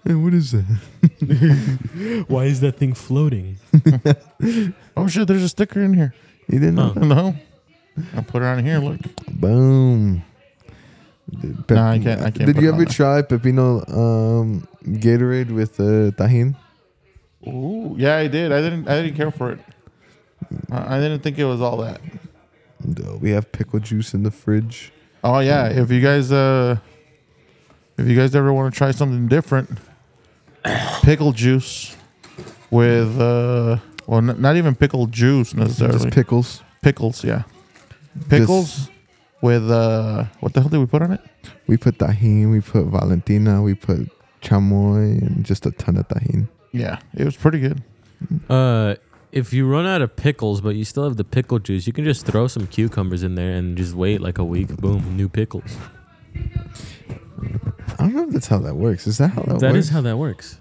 [0.06, 0.66] Hey, what is that?
[2.28, 3.58] Why is that thing floating?
[4.98, 6.14] Oh shit, there's a sticker in here.
[6.48, 6.94] You didn't know?
[6.96, 7.00] Oh.
[7.00, 7.36] No.
[8.16, 8.78] I'll put it on here.
[8.80, 9.00] Look.
[9.28, 10.24] Boom.
[11.42, 16.12] Did, No, I can't- I can't Did you ever try Pepino um, Gatorade with uh,
[16.16, 16.56] Tajín?
[17.48, 18.52] Ooh, yeah, I did.
[18.54, 18.88] I didn't.
[18.88, 19.60] I didn't care for it.
[20.72, 22.00] I I didn't think it was all that.
[22.84, 24.94] No, we have pickle juice in the fridge.
[25.24, 26.78] Oh yeah, if you guys, uh,
[27.98, 29.70] if you guys ever want to try something different,
[31.04, 31.96] pickle juice
[32.72, 35.98] with, uh, well, n- not even pickle juice necessarily.
[36.00, 36.64] Just pickles.
[36.82, 37.44] pickles, yeah,
[38.30, 38.90] pickles
[39.42, 41.22] with, uh, what the hell did we put on it?
[41.68, 44.10] We put Tajín, we put Valentina, we put
[44.42, 46.48] chamoy, and just a ton of Tajín.
[46.72, 47.82] Yeah, it was pretty good.
[48.50, 48.96] Uh,
[49.32, 52.06] if you run out of pickles, but you still have the pickle juice, you can
[52.06, 54.76] just throw some cucumbers in there and just wait like a week.
[54.78, 55.76] Boom, new pickles.
[58.06, 59.08] I don't know if that's how that works.
[59.08, 59.86] Is that how that, That works?
[59.86, 60.60] is how that works.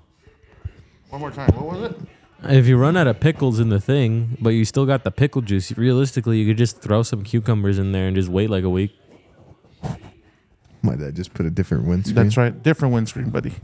[1.11, 1.51] One more time.
[1.55, 1.97] What was it?
[2.45, 5.43] If you run out of pickles in the thing, but you still got the pickle
[5.43, 8.71] juice, realistically, you could just throw some cucumbers in there and just wait like a
[8.71, 8.93] week.
[10.83, 12.15] My dad just put a different windscreen.
[12.15, 12.63] That's right.
[12.63, 13.55] Different windscreen, buddy.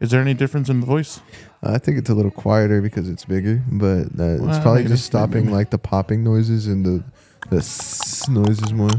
[0.00, 1.20] Is there any difference in the voice?
[1.62, 4.82] Uh, I think it's a little quieter because it's bigger, but uh, it's Well, probably
[4.82, 4.88] maybe.
[4.94, 7.04] just stopping like the popping noises and the
[7.50, 8.90] the s- noises more.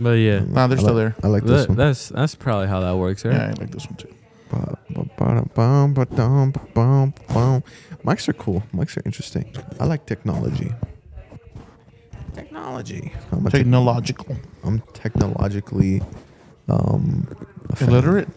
[0.00, 1.24] But yeah, Nah, they're I still like- there.
[1.24, 1.76] I like this that, one.
[1.78, 3.34] that's that's probably how that works, right?
[3.34, 4.14] Yeah, I like this one too.
[4.50, 7.62] Ba- ba- ba- bum, ba- dum, ba- bum, bum.
[8.04, 8.62] Mics are cool.
[8.74, 9.44] Mics are interesting.
[9.80, 10.72] I like technology.
[12.34, 13.12] Technology.
[13.32, 14.36] I'm, a tech- Technological.
[14.64, 16.00] I'm technologically
[16.68, 17.26] um,
[17.70, 17.88] a fan.
[17.90, 18.28] Illiterate?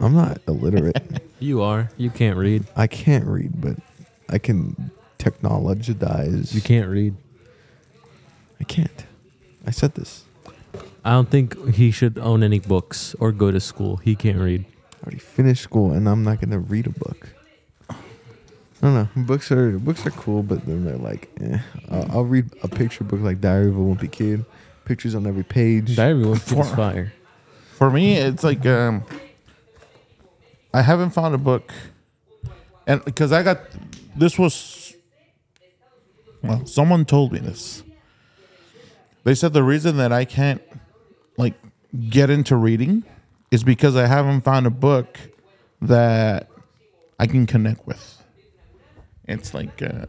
[0.00, 0.96] I'm not illiterate.
[1.42, 1.90] You are.
[1.96, 2.66] You can't read.
[2.76, 3.74] I can't read, but
[4.28, 6.54] I can technologize.
[6.54, 7.16] You can't read.
[8.60, 9.06] I can't.
[9.66, 10.22] I said this.
[11.04, 13.96] I don't think he should own any books or go to school.
[13.96, 14.64] He can't read.
[15.00, 17.28] I already finished school, and I'm not gonna read a book.
[17.90, 17.94] I
[18.80, 19.08] don't know.
[19.24, 21.58] Books are books are cool, but then they're like, eh.
[21.90, 24.44] I'll, I'll read a picture book like Diary of a Wimpy Kid.
[24.84, 25.94] Pictures on every page.
[25.96, 27.12] Diary was For- fire.
[27.74, 29.04] For me, it's like um,
[30.72, 31.72] I haven't found a book,
[32.86, 33.58] and because I got
[34.16, 34.94] this was
[36.42, 37.82] well, someone told me this.
[39.24, 40.60] They said the reason that I can't
[41.36, 41.54] like
[42.08, 43.04] get into reading
[43.50, 45.18] is because I haven't found a book
[45.82, 46.48] that
[47.18, 48.22] I can connect with.
[49.28, 50.06] It's like uh,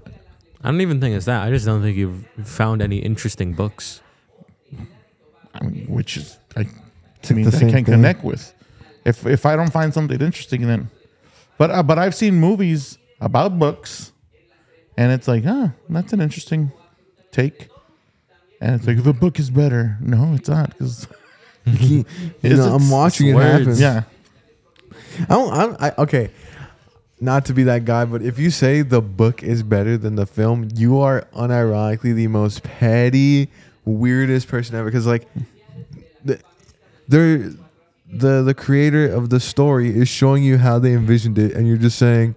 [0.62, 1.43] I don't even think it's that.
[1.43, 4.01] I just don't think you've found any interesting books.
[5.53, 7.86] I mean, which is I It's to me I can't thing.
[7.86, 8.53] connect with.
[9.05, 10.89] If if I don't find something interesting, then
[11.57, 14.12] But uh, but I've seen movies about books,
[14.97, 16.71] and it's like, huh, that's an interesting
[17.31, 17.69] take.
[18.63, 19.97] And it's like the book is better.
[19.99, 21.06] No, it's not because
[21.65, 22.06] you
[22.43, 23.76] know, I'm watching it happen.
[23.76, 24.04] yeah,
[25.19, 25.54] I don't.
[25.54, 26.32] I, don't- I okay.
[27.19, 30.26] Not to be that guy, but if you say the book is better than the
[30.26, 33.49] film, you are unironically the most petty,
[33.86, 34.86] weirdest person ever.
[34.86, 35.28] Because like,
[36.23, 36.39] the,
[37.08, 37.52] they're
[38.12, 41.78] the the creator of the story is showing you how they envisioned it, and you're
[41.78, 42.36] just saying,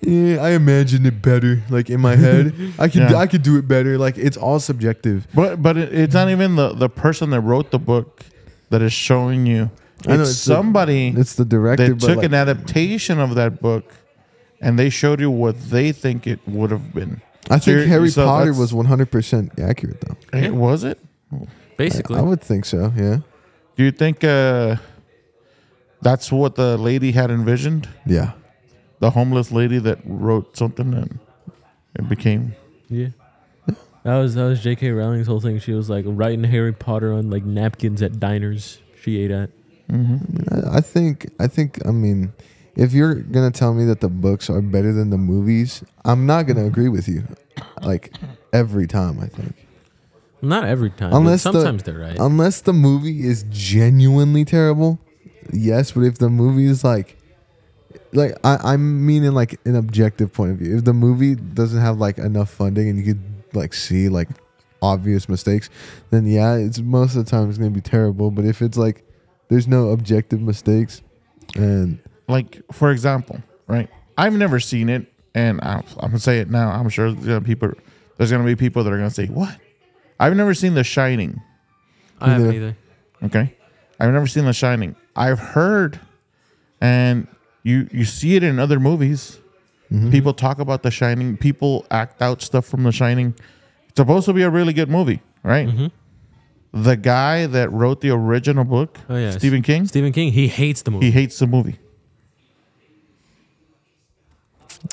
[0.00, 3.16] "Yeah, I imagined it better." Like in my head, I could Yeah.
[3.16, 3.98] I could do it better.
[3.98, 5.26] Like it's all subjective.
[5.34, 8.24] but but it, it's not even the the person that wrote the book
[8.70, 9.70] that is showing you.
[10.06, 11.88] I know, It's, it's the- somebody It's the director.
[11.88, 13.84] that but took like, an adaptation of that book,
[14.60, 17.20] and they showed you what they think it would have been.
[17.50, 20.16] I think Ser- Harry so Potter that's- was 100 percent accurate though.
[20.38, 20.98] Eh, Was it?
[21.76, 22.92] Basically, I would think so.
[22.96, 23.18] Yeah.
[23.76, 24.76] Do you think uh,
[26.02, 27.88] that's what the lady had envisioned?
[28.06, 28.32] Yeah.
[29.00, 31.18] The homeless lady that wrote something and
[31.96, 32.54] it became.
[32.88, 33.08] yeah.
[34.04, 34.90] That was that was J.K.
[34.92, 35.58] Rowling's whole thing.
[35.58, 39.50] She was like writing Harry Potter on like napkins at diners she ate at.
[39.90, 42.32] I I think I think I mean
[42.76, 46.44] if you're gonna tell me that the books are better than the movies, I'm not
[46.46, 47.24] gonna agree with you.
[47.82, 48.14] Like
[48.52, 49.54] every time, I think.
[50.40, 51.12] Not every time.
[51.12, 52.16] Unless but the- sometimes they're right.
[52.18, 55.00] Unless the movie is genuinely terrible,
[55.52, 55.90] yes.
[55.92, 57.17] But if the movie is like,
[58.12, 60.76] like I, I'm meaning like an objective point of view.
[60.76, 63.22] If the movie doesn't have like enough funding and you could
[63.54, 64.28] like see like
[64.82, 65.70] obvious mistakes,
[66.10, 68.30] then yeah, it's most of the time it's gonna be terrible.
[68.30, 69.04] But if it's like
[69.48, 71.02] there's no objective mistakes,
[71.56, 73.88] and Like, for example, right?
[74.16, 76.70] I've never seen it, and I'm, I'm going to say it now.
[76.70, 77.72] I'm sure there's gonna people,
[78.16, 79.56] there's going to be people that are going to say, What?
[80.20, 81.40] I've never seen The Shining.
[82.20, 82.66] I haven't neither.
[82.66, 82.76] either.
[83.26, 83.56] Okay.
[84.00, 84.96] I've never seen The Shining.
[85.16, 85.98] I've heard,
[86.80, 87.26] and
[87.68, 89.38] you you see it in other movies.
[89.92, 90.10] Mm-hmm.
[90.10, 91.36] People talk about The Shining.
[91.36, 93.34] People act out stuff from The Shining.
[93.88, 95.66] It's supposed to be a really good movie, right?
[95.68, 96.82] Mm-hmm.
[96.82, 99.36] The guy that wrote the original book, Oh, yes.
[99.36, 101.06] Stephen King, Stephen King, he hates the movie.
[101.06, 101.78] he hates the movie.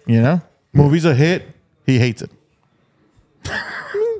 [0.07, 0.41] You know,
[0.73, 1.43] movie's a hit.
[1.85, 2.31] He hates it.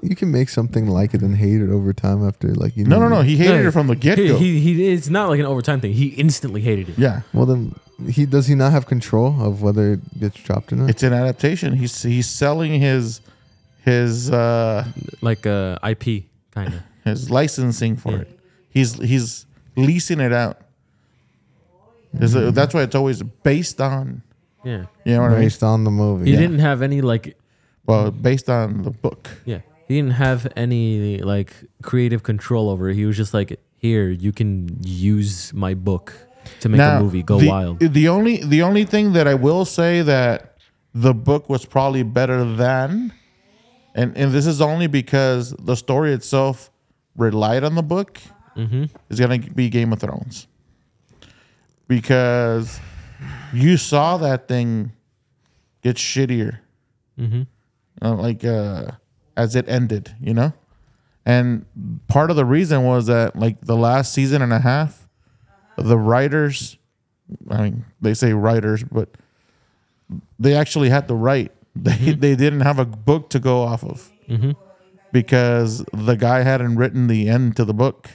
[0.04, 3.00] you can make something like it and hate it over time after like you No,
[3.00, 3.08] know.
[3.10, 3.22] no, no.
[3.22, 3.68] He hated Yeah.
[3.70, 4.38] it from the get he, go.
[4.38, 5.94] he, he, it's not like an overtime thing.
[5.94, 7.00] He instantly hated it.
[7.00, 7.74] Yeah, Well then,
[8.10, 10.90] he does he not have control of whether it gets dropped or not?
[10.90, 11.74] it's an adaptation.
[11.78, 13.22] He's he's selling his
[13.84, 14.86] his uh
[15.22, 16.82] Like uh, IP, kind of.
[17.04, 18.20] his licensing for Yeah.
[18.20, 18.40] it.
[18.70, 20.58] He's he's leasing it out.
[22.20, 22.48] Is Mm-hmm.
[22.50, 24.22] it- That's why it's always based on.
[24.64, 24.86] Yeah.
[25.06, 25.42] You know what I mean?
[25.46, 26.26] based on the movie.
[26.26, 26.40] He Yeah.
[26.40, 27.38] didn't have any like
[27.86, 29.30] Well, based on the book.
[29.46, 29.60] yeah.
[29.88, 31.54] He didn't have any like
[31.84, 32.96] creative control over it.
[32.96, 36.14] He was just like, here, you can use my book
[36.62, 37.24] to make a movie.
[37.24, 37.80] Go the, wild.
[37.80, 40.58] The only the only thing that I will say that
[40.94, 43.14] the book was probably better than,
[43.94, 46.72] and and this is only because the story itself
[47.16, 48.20] relied on the book,
[48.56, 48.86] Mm-hmm.
[49.10, 50.48] is gonna be Game of Thrones.
[51.88, 52.80] Because
[53.54, 54.92] you saw that thing
[55.84, 56.60] get shittier,
[57.20, 57.44] Mm-hmm.
[58.02, 58.92] uh, like uh,
[59.38, 60.54] as it ended, you know.
[61.26, 61.66] And
[62.08, 65.05] part of the reason was that like the last season and a half,
[65.78, 66.78] the writers,
[67.50, 69.10] I mean, they say writers, but
[70.40, 71.52] they actually had to write.
[71.76, 74.52] They they didn't have a book to go off of Mm-hmm.
[75.12, 78.10] because the guy hadn't written the end to the book.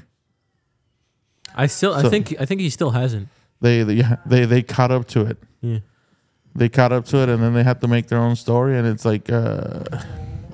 [1.54, 3.28] I still, I think, I think he still hasn't.
[3.60, 5.38] They they yeah, they, they caught up to it.
[5.60, 5.78] Yeah.
[6.54, 8.76] They caught up to it, and then they had to make their own story.
[8.78, 9.84] And it's like uh,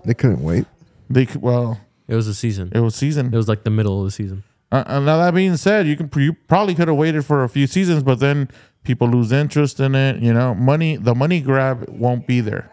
[0.05, 0.67] They couldn't wait.
[1.09, 2.71] they c- well, It was a season.
[2.75, 3.27] it was season.
[3.33, 4.43] It was like the middle of the season.
[4.73, 7.49] Uh, uh, now that being said, you can you probably could have waited for a
[7.49, 8.49] few seasons, but then
[8.83, 10.21] people lose interest in it.
[10.23, 12.71] You know, money the money grab won't be there.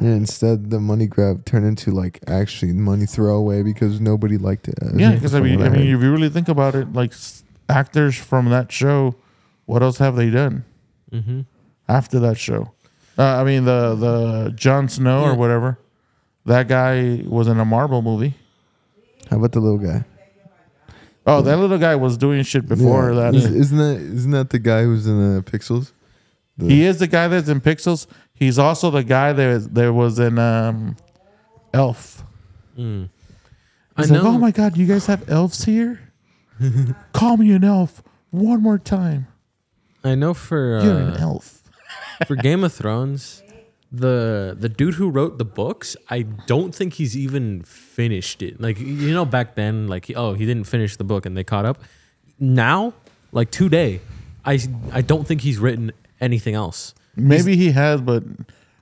[0.00, 4.78] Yeah, instead, the money grab turned into like actually money throwaway because nobody liked it.
[4.94, 8.16] Yeah, because I mean, I mean, if you really think about it, like s- actors
[8.16, 9.16] from that show,
[9.66, 10.64] what else have they done
[11.12, 11.40] Mm-hmm.
[11.88, 12.72] after that show?
[13.18, 15.78] Uh, I mean, the the Jon Snow or whatever,
[16.46, 18.34] that guy was in a Marvel movie.
[19.28, 20.04] how about the little guy?
[21.26, 23.30] Oh, that little guy was doing shit before Yeah.
[23.30, 23.34] that.
[23.34, 25.92] Is- Isn't that isn't that the guy who's in the Pixels?
[26.58, 28.06] The- He is the guy that's in Pixels.
[28.34, 30.96] He's also the guy that was, that was in um,
[31.72, 32.24] Elf.
[32.76, 33.08] Mm.
[33.96, 34.22] I He's know.
[34.22, 36.00] like, oh my god, you guys have elves here?
[37.12, 39.26] Call me an elf one more time.
[40.04, 41.62] I know for You're an uh, elf.
[42.26, 43.42] for Game of Thrones,
[43.92, 48.60] the the dude who wrote the books, I don't think he's even finished it.
[48.60, 51.66] Like you know, back then, like oh, he didn't finish the book, and they caught
[51.66, 51.78] up.
[52.38, 52.94] Now,
[53.32, 54.00] like today,
[54.44, 54.58] I
[54.92, 56.94] I don't think he's written anything else.
[57.14, 58.24] Maybe he has, but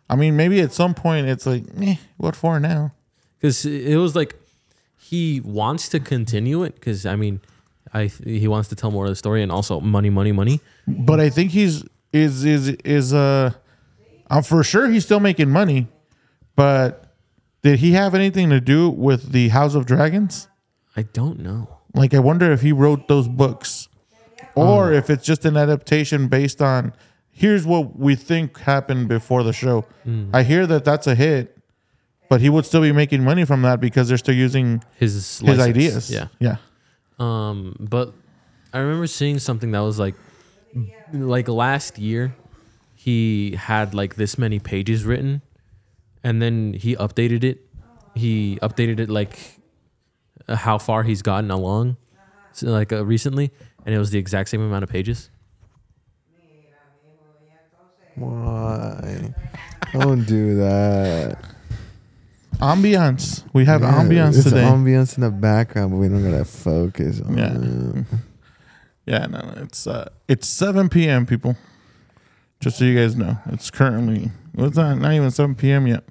[0.09, 2.93] I mean, maybe at some point it's like, eh, what for now?
[3.41, 4.35] because it was like
[4.99, 7.41] he wants to continue it because I mean,
[7.93, 10.61] I he wants to tell more of the story and also money, money, money.
[10.87, 13.53] But I think he's is is is uh,
[14.31, 15.89] uh for sure he's still making money,
[16.57, 17.15] but
[17.63, 20.49] did he have anything to do with the House of Dragons?
[20.97, 21.79] I don't know.
[21.95, 23.89] Like, I wonder if he wrote those books,
[24.55, 26.93] or if it's just an adaptation based on.
[27.33, 29.87] Here's what we think happened before the show.
[30.33, 31.57] I hear that that's a hit,
[32.29, 35.43] but he would still be making money from that because they're still using His his
[35.43, 35.61] license.
[35.67, 36.11] ideas.
[36.11, 36.27] yeah.
[36.39, 36.57] yeah.
[37.19, 38.13] Um, but
[38.75, 40.15] I remember seeing something that was like,
[41.13, 42.35] like last year,
[43.03, 45.41] he had like this many pages written,
[46.23, 47.65] and then he updated it.
[48.15, 49.39] He updated it like
[50.47, 51.97] uh, how far he's gotten along,
[52.53, 53.53] so like uh, recently,
[53.87, 55.31] and it was the exact same amount of pages.
[58.17, 59.33] Why?
[59.93, 61.39] Don't do that.
[62.59, 63.45] Ambiance.
[63.55, 64.63] We have Yeah, ambiance it's today.
[64.63, 67.57] ambiance in the background, but we don't gotta focus on Yeah.
[67.57, 68.07] it.
[69.07, 71.25] Yeah, no, it's uh, it's 7 p.m.
[71.25, 71.57] People,
[72.61, 75.87] just so you guys know, it's currently well, it's not not even 7 p.m.
[75.87, 76.05] yet.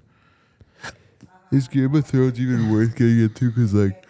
[1.52, 3.50] Is Game of Thrones even worth getting into?
[3.50, 4.06] Because like,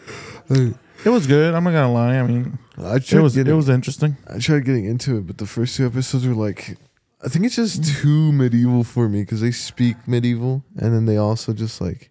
[0.50, 0.74] I,
[1.06, 1.54] It was good.
[1.54, 2.18] I'm not gonna lie.
[2.18, 4.18] I mean, I it tried was getting, it was interesting.
[4.28, 6.78] I tried getting into it, but the first two episodes were like,
[7.24, 11.16] I think it's just too medieval for me because they speak medieval, and then they
[11.16, 12.10] also just like,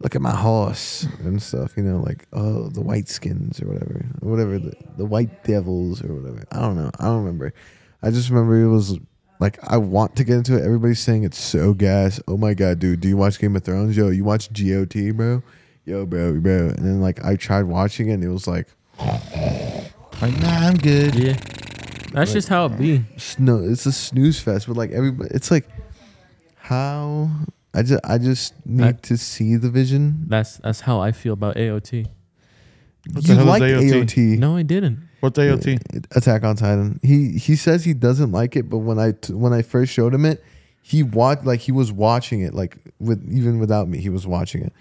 [0.00, 1.76] look at my horse and stuff.
[1.76, 6.02] You know, like oh the white skins or whatever, or whatever the the white devils
[6.04, 6.44] or whatever.
[6.50, 6.90] I don't know.
[6.98, 7.54] I don't remember.
[8.02, 8.98] I just remember it was
[9.40, 10.64] like I want to get into it.
[10.64, 12.20] Everybody's saying it's so gas.
[12.28, 13.00] Oh my god, dude!
[13.00, 13.96] Do you watch Game of Thrones?
[13.96, 15.42] Yo, you watch GOT, bro?
[15.84, 16.68] Yo, bro, bro.
[16.68, 18.68] And then like I tried watching it, and it was like.
[20.22, 21.14] Like, nah, I'm good.
[21.14, 21.36] Yeah,
[22.12, 23.04] that's just how it be.
[23.38, 24.66] no, it's a snooze fest.
[24.66, 25.68] But like everybody, it's like
[26.56, 27.28] how
[27.74, 30.24] I just I just need I- to see the vision.
[30.26, 32.06] That's that's how I feel about AOT.
[33.12, 33.92] What the you hell is like AOT?
[34.06, 34.38] AOT?
[34.38, 35.06] No, I didn't.
[35.20, 35.78] What's AOT?
[36.16, 37.00] Attack on Titan.
[37.02, 40.12] He he says he doesn't like it, but when I t- when I first showed
[40.14, 40.42] him it,
[40.82, 44.62] he watched like he was watching it like with even without me, he was watching
[44.62, 44.72] it,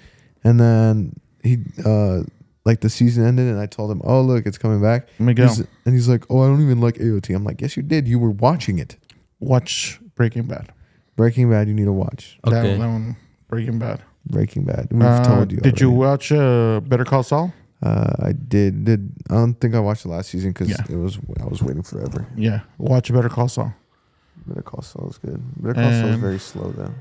[0.43, 2.23] and then he uh
[2.65, 5.67] like the season ended, and I told him, "Oh look, it's coming back." Miguel, He's-
[5.85, 8.07] and he's like, "Oh, I don't even like AOT." I'm like, "Yes, you did.
[8.07, 8.97] You were watching it.
[9.39, 10.71] watch Breaking Bad.
[11.15, 11.67] Breaking Bad.
[11.67, 12.77] You need to watch Okay.
[12.77, 13.15] that one,
[13.47, 14.01] Breaking Bad.
[14.27, 14.87] Breaking Bad.
[14.91, 15.59] We've Uh, told you.
[15.59, 17.53] Did you watch uh, Better Call Saul?
[17.83, 18.85] Uh, I did.
[18.85, 20.83] Did I don't think I watched the last season because Yeah.
[20.89, 22.25] it was I was waiting forever.
[22.35, 23.73] Yeah, watch a Better Call Saul.
[24.47, 25.41] Better Call Saul is good.
[25.61, 26.93] Better Call Saul is And- very slow though,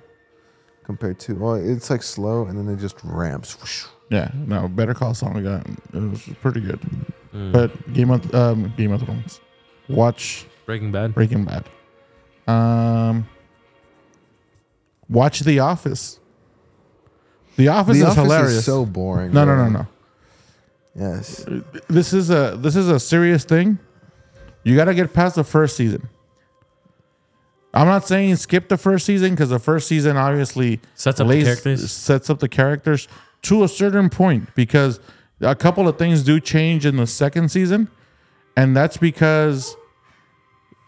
[0.85, 3.59] compared to well, it's like slow and then it just ramps.
[3.61, 3.85] Whoosh.
[4.11, 5.33] Yeah, no, Better Call Saul.
[5.41, 6.81] Got it was pretty good.
[7.33, 7.53] Mm.
[7.53, 9.41] But Game of um, Game of Thrones.
[9.89, 11.15] Watch Breaking Bad.
[11.15, 11.65] Breaking Bad.
[12.47, 13.27] Um,
[15.09, 16.19] watch The Office.
[17.57, 18.53] The Office the is Office hilarious.
[18.55, 19.33] is so boring.
[19.33, 19.69] no, no, bro.
[19.69, 19.87] no, no.
[20.97, 21.45] Yes,
[21.89, 23.79] This is a this is a serious thing.
[24.63, 26.09] You got to get past the first season.
[27.73, 31.43] I'm not saying skip the first season because the first season obviously Sets up the
[31.43, 31.91] characters.
[31.93, 33.09] sets up the characters
[33.43, 35.01] to a certain point because
[35.41, 37.89] a couple of things do change in the second season,
[38.57, 39.77] and that's because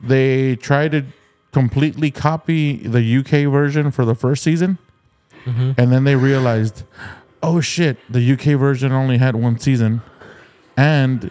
[0.01, 1.05] they try to
[1.53, 4.79] completely copy the UK version for the first season,
[5.45, 5.73] Mm-hmm.
[5.81, 6.83] and then they realized,
[7.43, 10.03] oh shit, the UK version only had one season,
[10.77, 11.31] and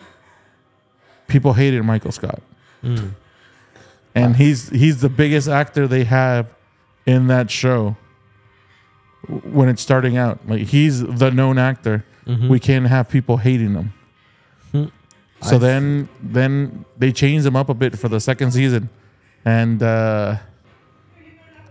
[1.28, 2.42] people hated Michael Scott,
[2.84, 3.12] Mm.
[4.14, 6.48] and he's he's the biggest actor they have
[7.06, 7.96] in that show
[9.44, 10.40] when it's starting out.
[10.48, 12.06] Like he's the known actor.
[12.28, 12.50] Mhm.
[12.50, 13.94] We can't have people hating him.
[14.72, 14.86] Hmm.
[15.42, 18.90] So I- then then they changed him up a bit for the second season,
[19.44, 20.38] and uh,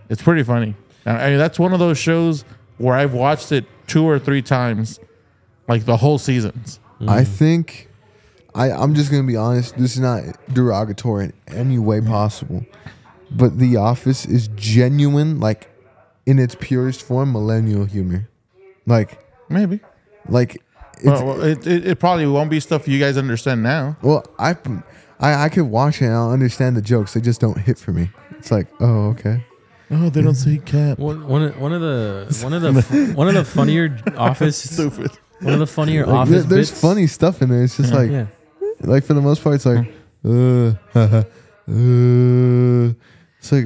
[0.09, 0.75] it's pretty funny.
[1.05, 2.43] I mean, that's one of those shows
[2.77, 4.99] where I've watched it two or three times,
[5.67, 6.79] like the whole seasons.
[7.07, 7.89] I think
[8.53, 9.77] I I'm just gonna be honest.
[9.77, 12.65] This is not derogatory in any way possible,
[13.31, 15.69] but The Office is genuine, like
[16.25, 18.29] in its purest form, millennial humor.
[18.85, 19.79] Like Maybe.
[20.27, 20.61] like
[20.97, 23.97] it's, Well, well, it, it, it probably won't be stuff you guys understand now.
[24.01, 24.55] Well, I,
[25.19, 27.13] I I could watch it and I'll understand the jokes.
[27.13, 28.09] They just don't hit for me.
[28.37, 29.43] It's like, oh, okay.
[29.91, 30.97] Oh, they don't say cat.
[30.97, 35.11] One, one, of- one of the one of the one of the funnier office Stupid.
[35.41, 36.81] one of the funnier Like, there- office there's bits.
[36.81, 37.63] funny stuff in there.
[37.63, 38.27] It's just like, yeah
[38.81, 39.87] like for the most part, it's like,
[40.25, 40.73] uh,
[41.69, 42.93] uh,
[43.39, 43.65] it's like,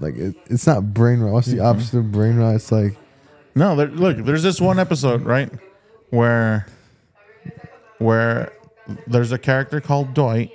[0.00, 1.32] like it, it's not brain rot.
[1.32, 2.56] What's the opposite of brain rot?
[2.56, 2.96] It's like,
[3.54, 5.50] No, there, look, there's this one episode, right,
[6.10, 6.66] where
[7.98, 8.52] where
[9.06, 10.50] there's a character called Dwight,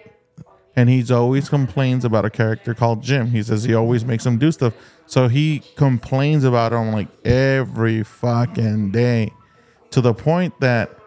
[0.76, 3.28] and he's always complains about a character called Jim.
[3.28, 4.74] He says he always makes him do stuff.
[5.05, 9.34] So he complains about him like every fucking day
[9.91, 10.97] to the point that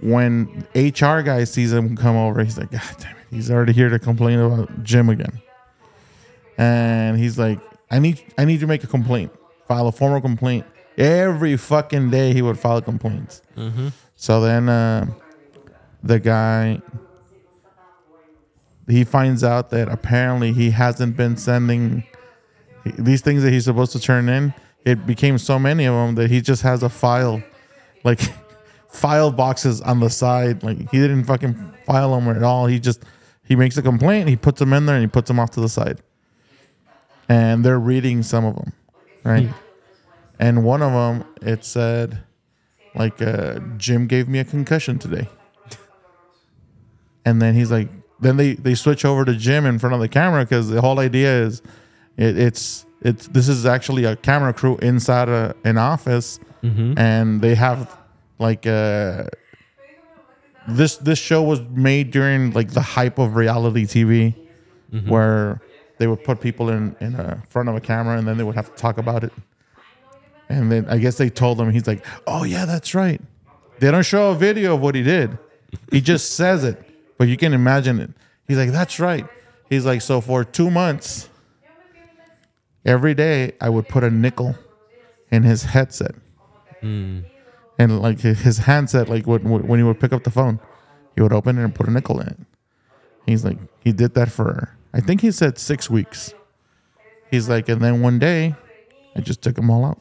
[0.00, 3.88] when HR guy sees him come over, he's like, God damn it, he's already here
[3.88, 5.40] to complain about Jim again.
[6.58, 7.58] And he's like,
[7.90, 9.32] I need I need to make a complaint,
[9.66, 10.66] file a formal complaint.
[10.96, 13.42] Every fucking day he would file complaints.
[14.16, 15.06] So then uh,
[16.02, 16.80] the guy
[18.88, 22.04] he finds out that apparently he hasn't been sending
[22.98, 24.54] these things that he's supposed to turn in.
[24.84, 27.42] It became so many of them that he just has a file,
[28.04, 28.20] like
[28.88, 30.62] file boxes on the side.
[30.62, 32.66] Like he didn't fucking file them at all.
[32.66, 33.04] He just
[33.44, 35.60] he makes a complaint, he puts them in there, and he puts them off to
[35.60, 36.00] the side.
[37.28, 38.72] And they're reading some of them,
[39.24, 39.48] right?
[40.38, 42.22] And one of them it said,
[42.94, 45.28] like, uh, Jim gave me a concussion today.
[47.24, 47.88] And then he's like,
[48.20, 50.98] then they they switch over to Jim in front of the camera because the whole
[51.00, 51.62] idea is,
[52.16, 56.38] it, it's it's this is actually a camera crew inside a, an office,
[56.98, 57.96] and they have
[58.38, 59.24] like uh
[60.68, 64.34] this this show was made during like the hype of reality TV,
[65.08, 65.60] where
[65.98, 68.54] they would put people in in a front of a camera and then they would
[68.56, 69.32] have to talk about it.
[70.48, 73.20] And then I guess they told him he's like, "Oh yeah, that's right."
[73.78, 75.36] They don't show a video of what he did.
[75.92, 76.82] He just says it,
[77.18, 78.10] but you can imagine it.
[78.46, 79.26] He's like, "That's right."
[79.68, 81.28] He's like, "So for 2 months
[82.84, 84.56] every day I would put a nickel
[85.30, 86.14] in his headset."
[86.80, 87.20] Hmm.
[87.78, 90.60] And like his handset like when when he would pick up the phone,
[91.14, 92.38] he would open it and put a nickel in it.
[93.26, 96.32] He's like, he did that for I think he said 6 weeks.
[97.30, 98.54] He's like, and then one day
[99.14, 100.00] I just took them all out.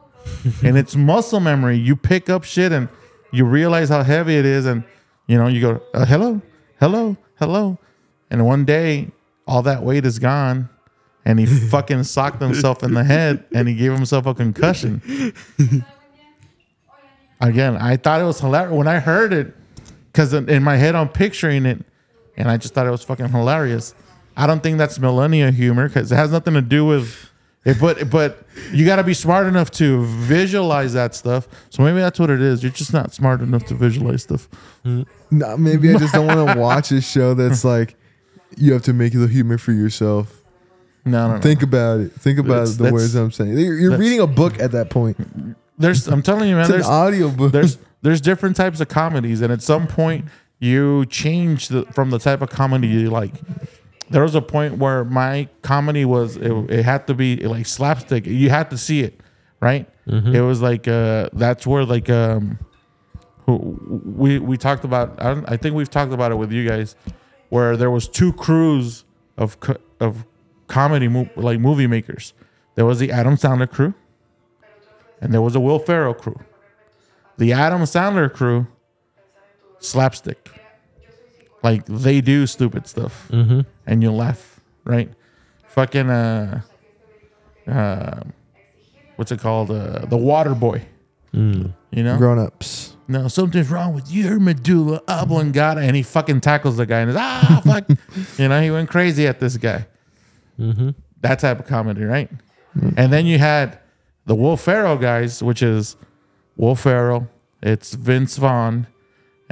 [0.62, 1.76] and it's muscle memory.
[1.76, 2.88] You pick up shit and
[3.32, 4.84] you realize how heavy it is, and
[5.26, 6.40] you know you go, uh, "Hello,
[6.80, 7.78] hello, hello,"
[8.30, 9.10] and one day
[9.46, 10.68] all that weight is gone,
[11.24, 15.34] and he fucking socked himself in the head, and he gave himself a concussion.
[17.40, 19.54] Again, I thought it was hilarious when I heard it,
[20.12, 21.84] because in in my head I'm picturing it,
[22.36, 23.94] and I just thought it was fucking hilarious.
[24.36, 27.30] I don't think that's millennia humor because it has nothing to do with
[27.64, 31.48] it, but but you got to be smart enough to visualize that stuff.
[31.70, 32.62] So maybe that's what it is.
[32.62, 34.48] You're just not smart enough to visualize stuff.
[34.84, 37.94] No, maybe I just don't want to watch a show that's like
[38.56, 40.42] you have to make the humor for yourself.
[41.04, 41.40] No, no, no.
[41.40, 42.12] Think about it.
[42.12, 43.58] Think about the that's- words I'm saying.
[43.58, 45.16] You're, you're that's- reading a book at that point.
[45.78, 46.62] There's, I'm telling you, man.
[46.62, 47.50] It's an There's audio book.
[47.52, 50.26] there's there's different types of comedies, and at some point
[50.60, 53.34] you change the, from the type of comedy you like.
[54.12, 58.26] There was a point where my comedy was it, it had to be like slapstick.
[58.26, 59.20] You had to see it,
[59.60, 59.88] right?
[60.34, 62.58] It was like uh, that's where like um,
[63.46, 65.20] we we talked about.
[65.22, 66.94] I, don't, I think we've talked about it with you guys,
[67.48, 69.04] where there was two crews
[69.36, 70.24] of co- of
[70.68, 72.34] comedy mo- like movie makers.
[72.74, 73.94] There was the Adam Sandler crew,
[75.20, 76.38] and there was a Will Ferrell crew.
[77.38, 78.66] The Adam Sandler crew,
[79.78, 80.48] slapstick.
[81.62, 85.08] Like they do stupid stuff, and you laugh, right?
[85.68, 86.60] Fucking uh,
[87.66, 88.20] uh,
[89.16, 89.70] what's it called?
[89.70, 90.82] Uh, the Water Boy.
[91.34, 92.94] You know, Grown ups.
[93.08, 97.16] no, something's wrong with your medulla oblongata, and he fucking tackles the guy and is
[97.18, 97.88] ah fuck,
[98.38, 99.86] you know, he went crazy at this guy.
[100.58, 102.30] That type of comedy, right?
[102.96, 103.78] And then you had
[104.26, 105.96] the Will Ferrell guys, which is
[106.56, 107.28] Will Ferrell,
[107.62, 108.86] it's Vince Vaughn,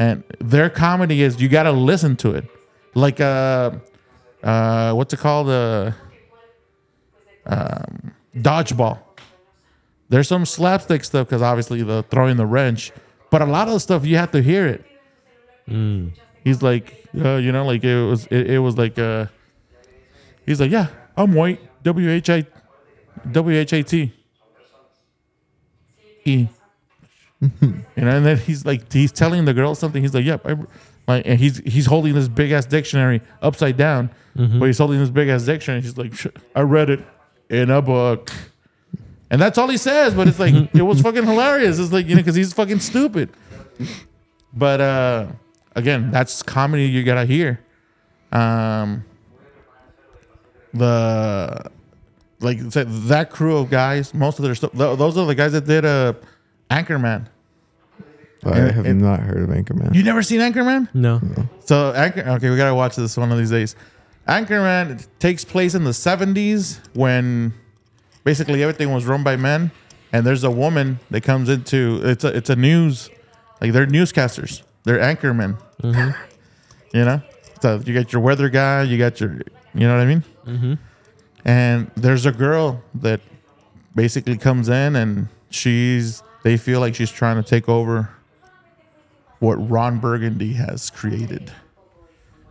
[0.00, 2.46] and their comedy is you got to listen to it,
[2.94, 3.70] like uh,
[4.42, 5.92] uh, what's it called, uh,
[7.44, 8.98] um, dodgeball.
[10.08, 12.92] There's some slapstick stuff because obviously the throwing the wrench,
[13.30, 14.84] but a lot of the stuff you have to hear it.
[16.42, 19.26] He's like, uh, you know, like it was, it, it was like, uh,
[20.46, 22.46] he's like, yeah, I'm white, W H I,
[23.30, 24.12] W H A T,
[26.24, 26.48] E.
[27.40, 27.48] you
[27.96, 30.02] know, and then he's like, he's telling the girl something.
[30.02, 30.56] He's like, yep, I,
[31.08, 35.10] like, and he's he's holding this big ass dictionary upside down, but he's holding this
[35.10, 35.80] big ass dictionary.
[35.82, 37.00] He's like, "Sh- I read it
[37.48, 38.30] in a book.
[39.32, 41.78] And that's all he says, but it's like it was fucking hilarious.
[41.78, 43.30] It's like you know because he's fucking stupid.
[44.52, 45.26] But uh
[45.74, 47.60] again, that's comedy you gotta hear.
[48.32, 49.04] Um,
[50.72, 51.70] the
[52.40, 54.72] like I said, that crew of guys, most of their stuff.
[54.72, 56.14] Those are the guys that did uh
[56.70, 57.26] Anchorman.
[58.44, 59.94] I And have it- not heard of Anchorman.
[59.94, 60.88] You never seen Anchorman?
[60.94, 61.20] No.
[61.64, 63.76] So Anchor, okay, we gotta watch this one of these days.
[64.28, 67.52] Anchorman It takes place in the '70s when
[68.24, 69.72] basically everything was run by men,
[70.12, 73.10] and there's a woman that comes into it's a it's a news
[73.60, 75.58] like they're newscasters, they're anchormen,
[76.94, 77.20] You know,
[77.60, 79.32] so you got your weather guy, you got your,
[79.74, 80.24] you know what I mean.
[80.46, 80.74] Mm-hmm.
[81.44, 83.20] And there's a girl that
[83.94, 88.10] basically comes in and she's they feel like she's trying to take over
[89.38, 91.52] what Ron Burgundy has created,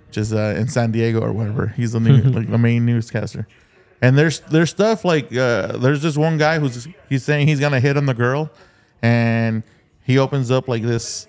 [0.08, 1.68] which is uh, in San Diego or whatever.
[1.68, 3.48] He's the new, like the main newscaster.
[4.02, 7.82] And there's there's stuff like uh, there's this one guy who's he's saying he's gonna
[7.82, 8.50] hit on the girl,
[9.02, 9.64] and
[10.04, 11.28] he opens up like this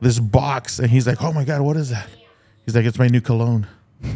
[0.00, 2.08] this box and he's like, oh my god, what is that?
[2.64, 3.66] He's like, it's my new cologne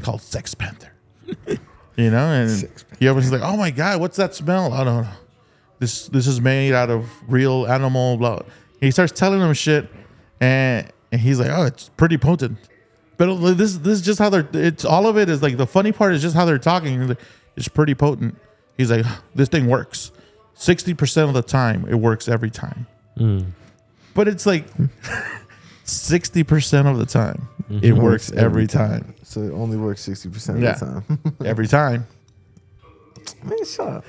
[0.03, 0.93] called Sex Panther.
[1.97, 2.68] you know, and
[2.99, 4.72] he opens he's like, oh my god, what's that smell?
[4.72, 5.11] I don't know.
[5.81, 8.16] This this is made out of real animal.
[8.16, 8.43] Blah.
[8.81, 9.89] He starts telling them shit,
[10.41, 12.59] and and he's like, oh, it's pretty potent.
[13.16, 14.49] But this this is just how they're.
[14.53, 17.16] It's all of it is like the funny part is just how they're talking.
[17.57, 18.37] It's pretty potent.
[18.76, 19.05] He's like,
[19.35, 20.12] this thing works.
[20.55, 22.87] Sixty percent of the time, it works every time.
[23.18, 23.47] Mm.
[24.14, 24.66] But it's like
[25.85, 27.85] sixty percent of the time, mm-hmm.
[27.85, 29.14] it works every time.
[29.22, 30.74] So it only works sixty percent of Yeah.
[30.74, 31.37] the time.
[31.45, 32.07] Every time.
[33.43, 34.05] Man, shut up.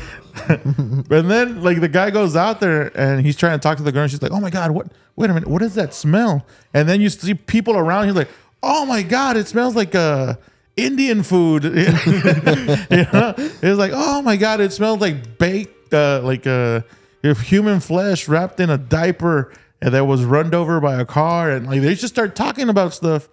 [0.66, 3.92] And then like the guy goes out there and he's trying to talk to the
[3.92, 4.04] girl.
[4.04, 4.88] And she's like, "Oh my god, what?
[5.16, 8.08] Wait a minute, what is that smell?" And then you see people around.
[8.08, 8.30] He's like,
[8.64, 10.36] "Oh my god, it smells like uh,
[10.78, 16.48] Indian food." you know, it's like, "Oh my god, it smells like baked, uh, like
[16.48, 16.82] uh,
[17.24, 19.52] human flesh wrapped in a diaper
[19.82, 22.94] and that was run over by a car." And like they just start talking about
[22.94, 23.28] stuff,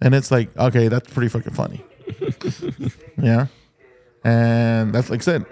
[0.00, 1.84] and it's like, okay, that's pretty fucking funny.
[3.22, 3.46] yeah,
[4.24, 5.46] and that's like I said.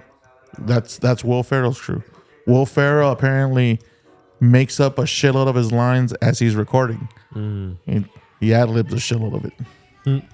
[0.58, 2.02] That's that's Will Ferrell's crew.
[2.46, 3.80] Will Ferrell apparently
[4.40, 7.08] makes up a shitload of his lines as he's recording.
[7.34, 7.76] Mm.
[7.86, 8.04] He,
[8.40, 9.52] he ad libs a shitload of it.
[10.06, 10.24] Mm.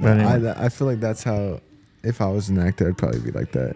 [0.00, 1.60] But anyway, I, I feel like that's how.
[2.02, 3.74] If I was an actor, I'd probably be like that.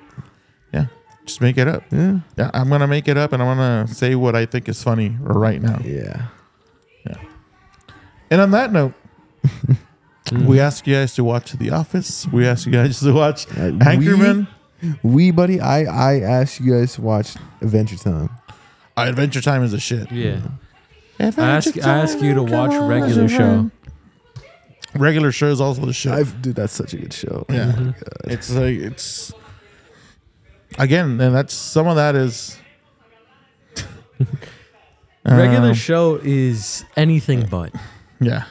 [0.72, 0.86] yeah,
[1.24, 1.82] just make it up.
[1.90, 2.20] Yeah.
[2.36, 5.16] Yeah, I'm gonna make it up, and I'm gonna say what I think is funny
[5.20, 5.80] right now.
[5.84, 6.28] Yeah,
[7.07, 7.16] yeah.
[8.30, 8.94] And on that note,
[10.33, 12.26] we ask you guys to watch The Office.
[12.28, 14.47] We ask you guys to watch Uh, Anchorman.
[15.03, 18.31] We, buddy, I I asked you guys to watch Adventure Time.
[18.97, 20.11] Uh, Adventure Time is a shit.
[20.11, 20.41] Yeah.
[21.18, 23.70] I ask I ask you to watch regular show.
[24.95, 26.12] Regular show is also the shit.
[26.12, 27.45] I've, dude, that's such a good show.
[27.51, 27.93] Yeah,
[28.24, 29.33] it's like it's
[30.78, 32.57] again, and that's some of that is
[35.24, 37.74] Regular Um, show is anything but.
[38.20, 38.45] Yeah,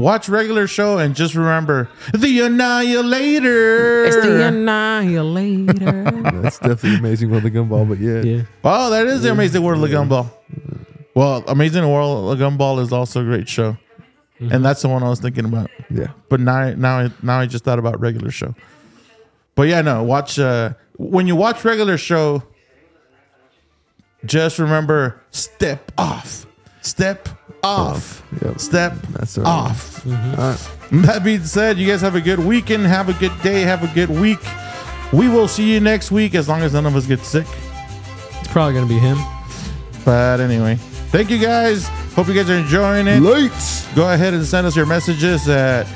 [0.00, 4.04] watch regular show and just remember the Annihilator.
[4.04, 6.10] It's the annihilator.
[6.42, 8.22] That's definitely amazing with the gumball, but yeah.
[8.22, 8.42] yeah.
[8.64, 10.30] oh, that is the Amazing World of Gumball.
[11.14, 13.76] Well, Amazing World of Gumball is also a great show,
[14.38, 15.70] and that's the one I was thinking about.
[15.90, 16.08] Yeah.
[16.28, 18.54] But now, now, I, now I just thought about regular show.
[19.54, 20.02] But yeah, no.
[20.02, 22.42] Watch uh, when you watch regular show.
[24.24, 26.46] Just remember, step off,
[26.82, 27.28] step
[27.62, 28.60] off, Yep.
[28.60, 29.46] step That's right.
[29.46, 30.00] off.
[30.06, 30.56] Right.
[31.04, 32.86] That being said, you guys have a good weekend.
[32.86, 33.60] Have a good day.
[33.62, 34.38] Have a good week.
[35.12, 37.46] We will see you next week as long as none of us get sick.
[38.38, 39.18] It's probably gonna be him.
[40.04, 40.76] But anyway,
[41.10, 41.86] thank you guys.
[42.14, 43.20] Hope you guys are enjoying it.
[43.20, 43.86] Lights.
[43.94, 45.86] Go ahead and send us your messages at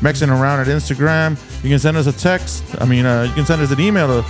[0.00, 1.38] Mexing Around at Instagram.
[1.62, 2.64] You can send us a text.
[2.80, 4.28] I mean, uh, you can send us an email to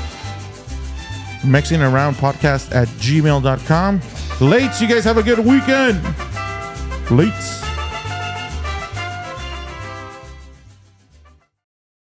[1.47, 4.01] Mexing Around Podcast at gmail.com.
[4.39, 6.01] Lates, you guys have a good weekend.
[7.11, 7.72] Lates.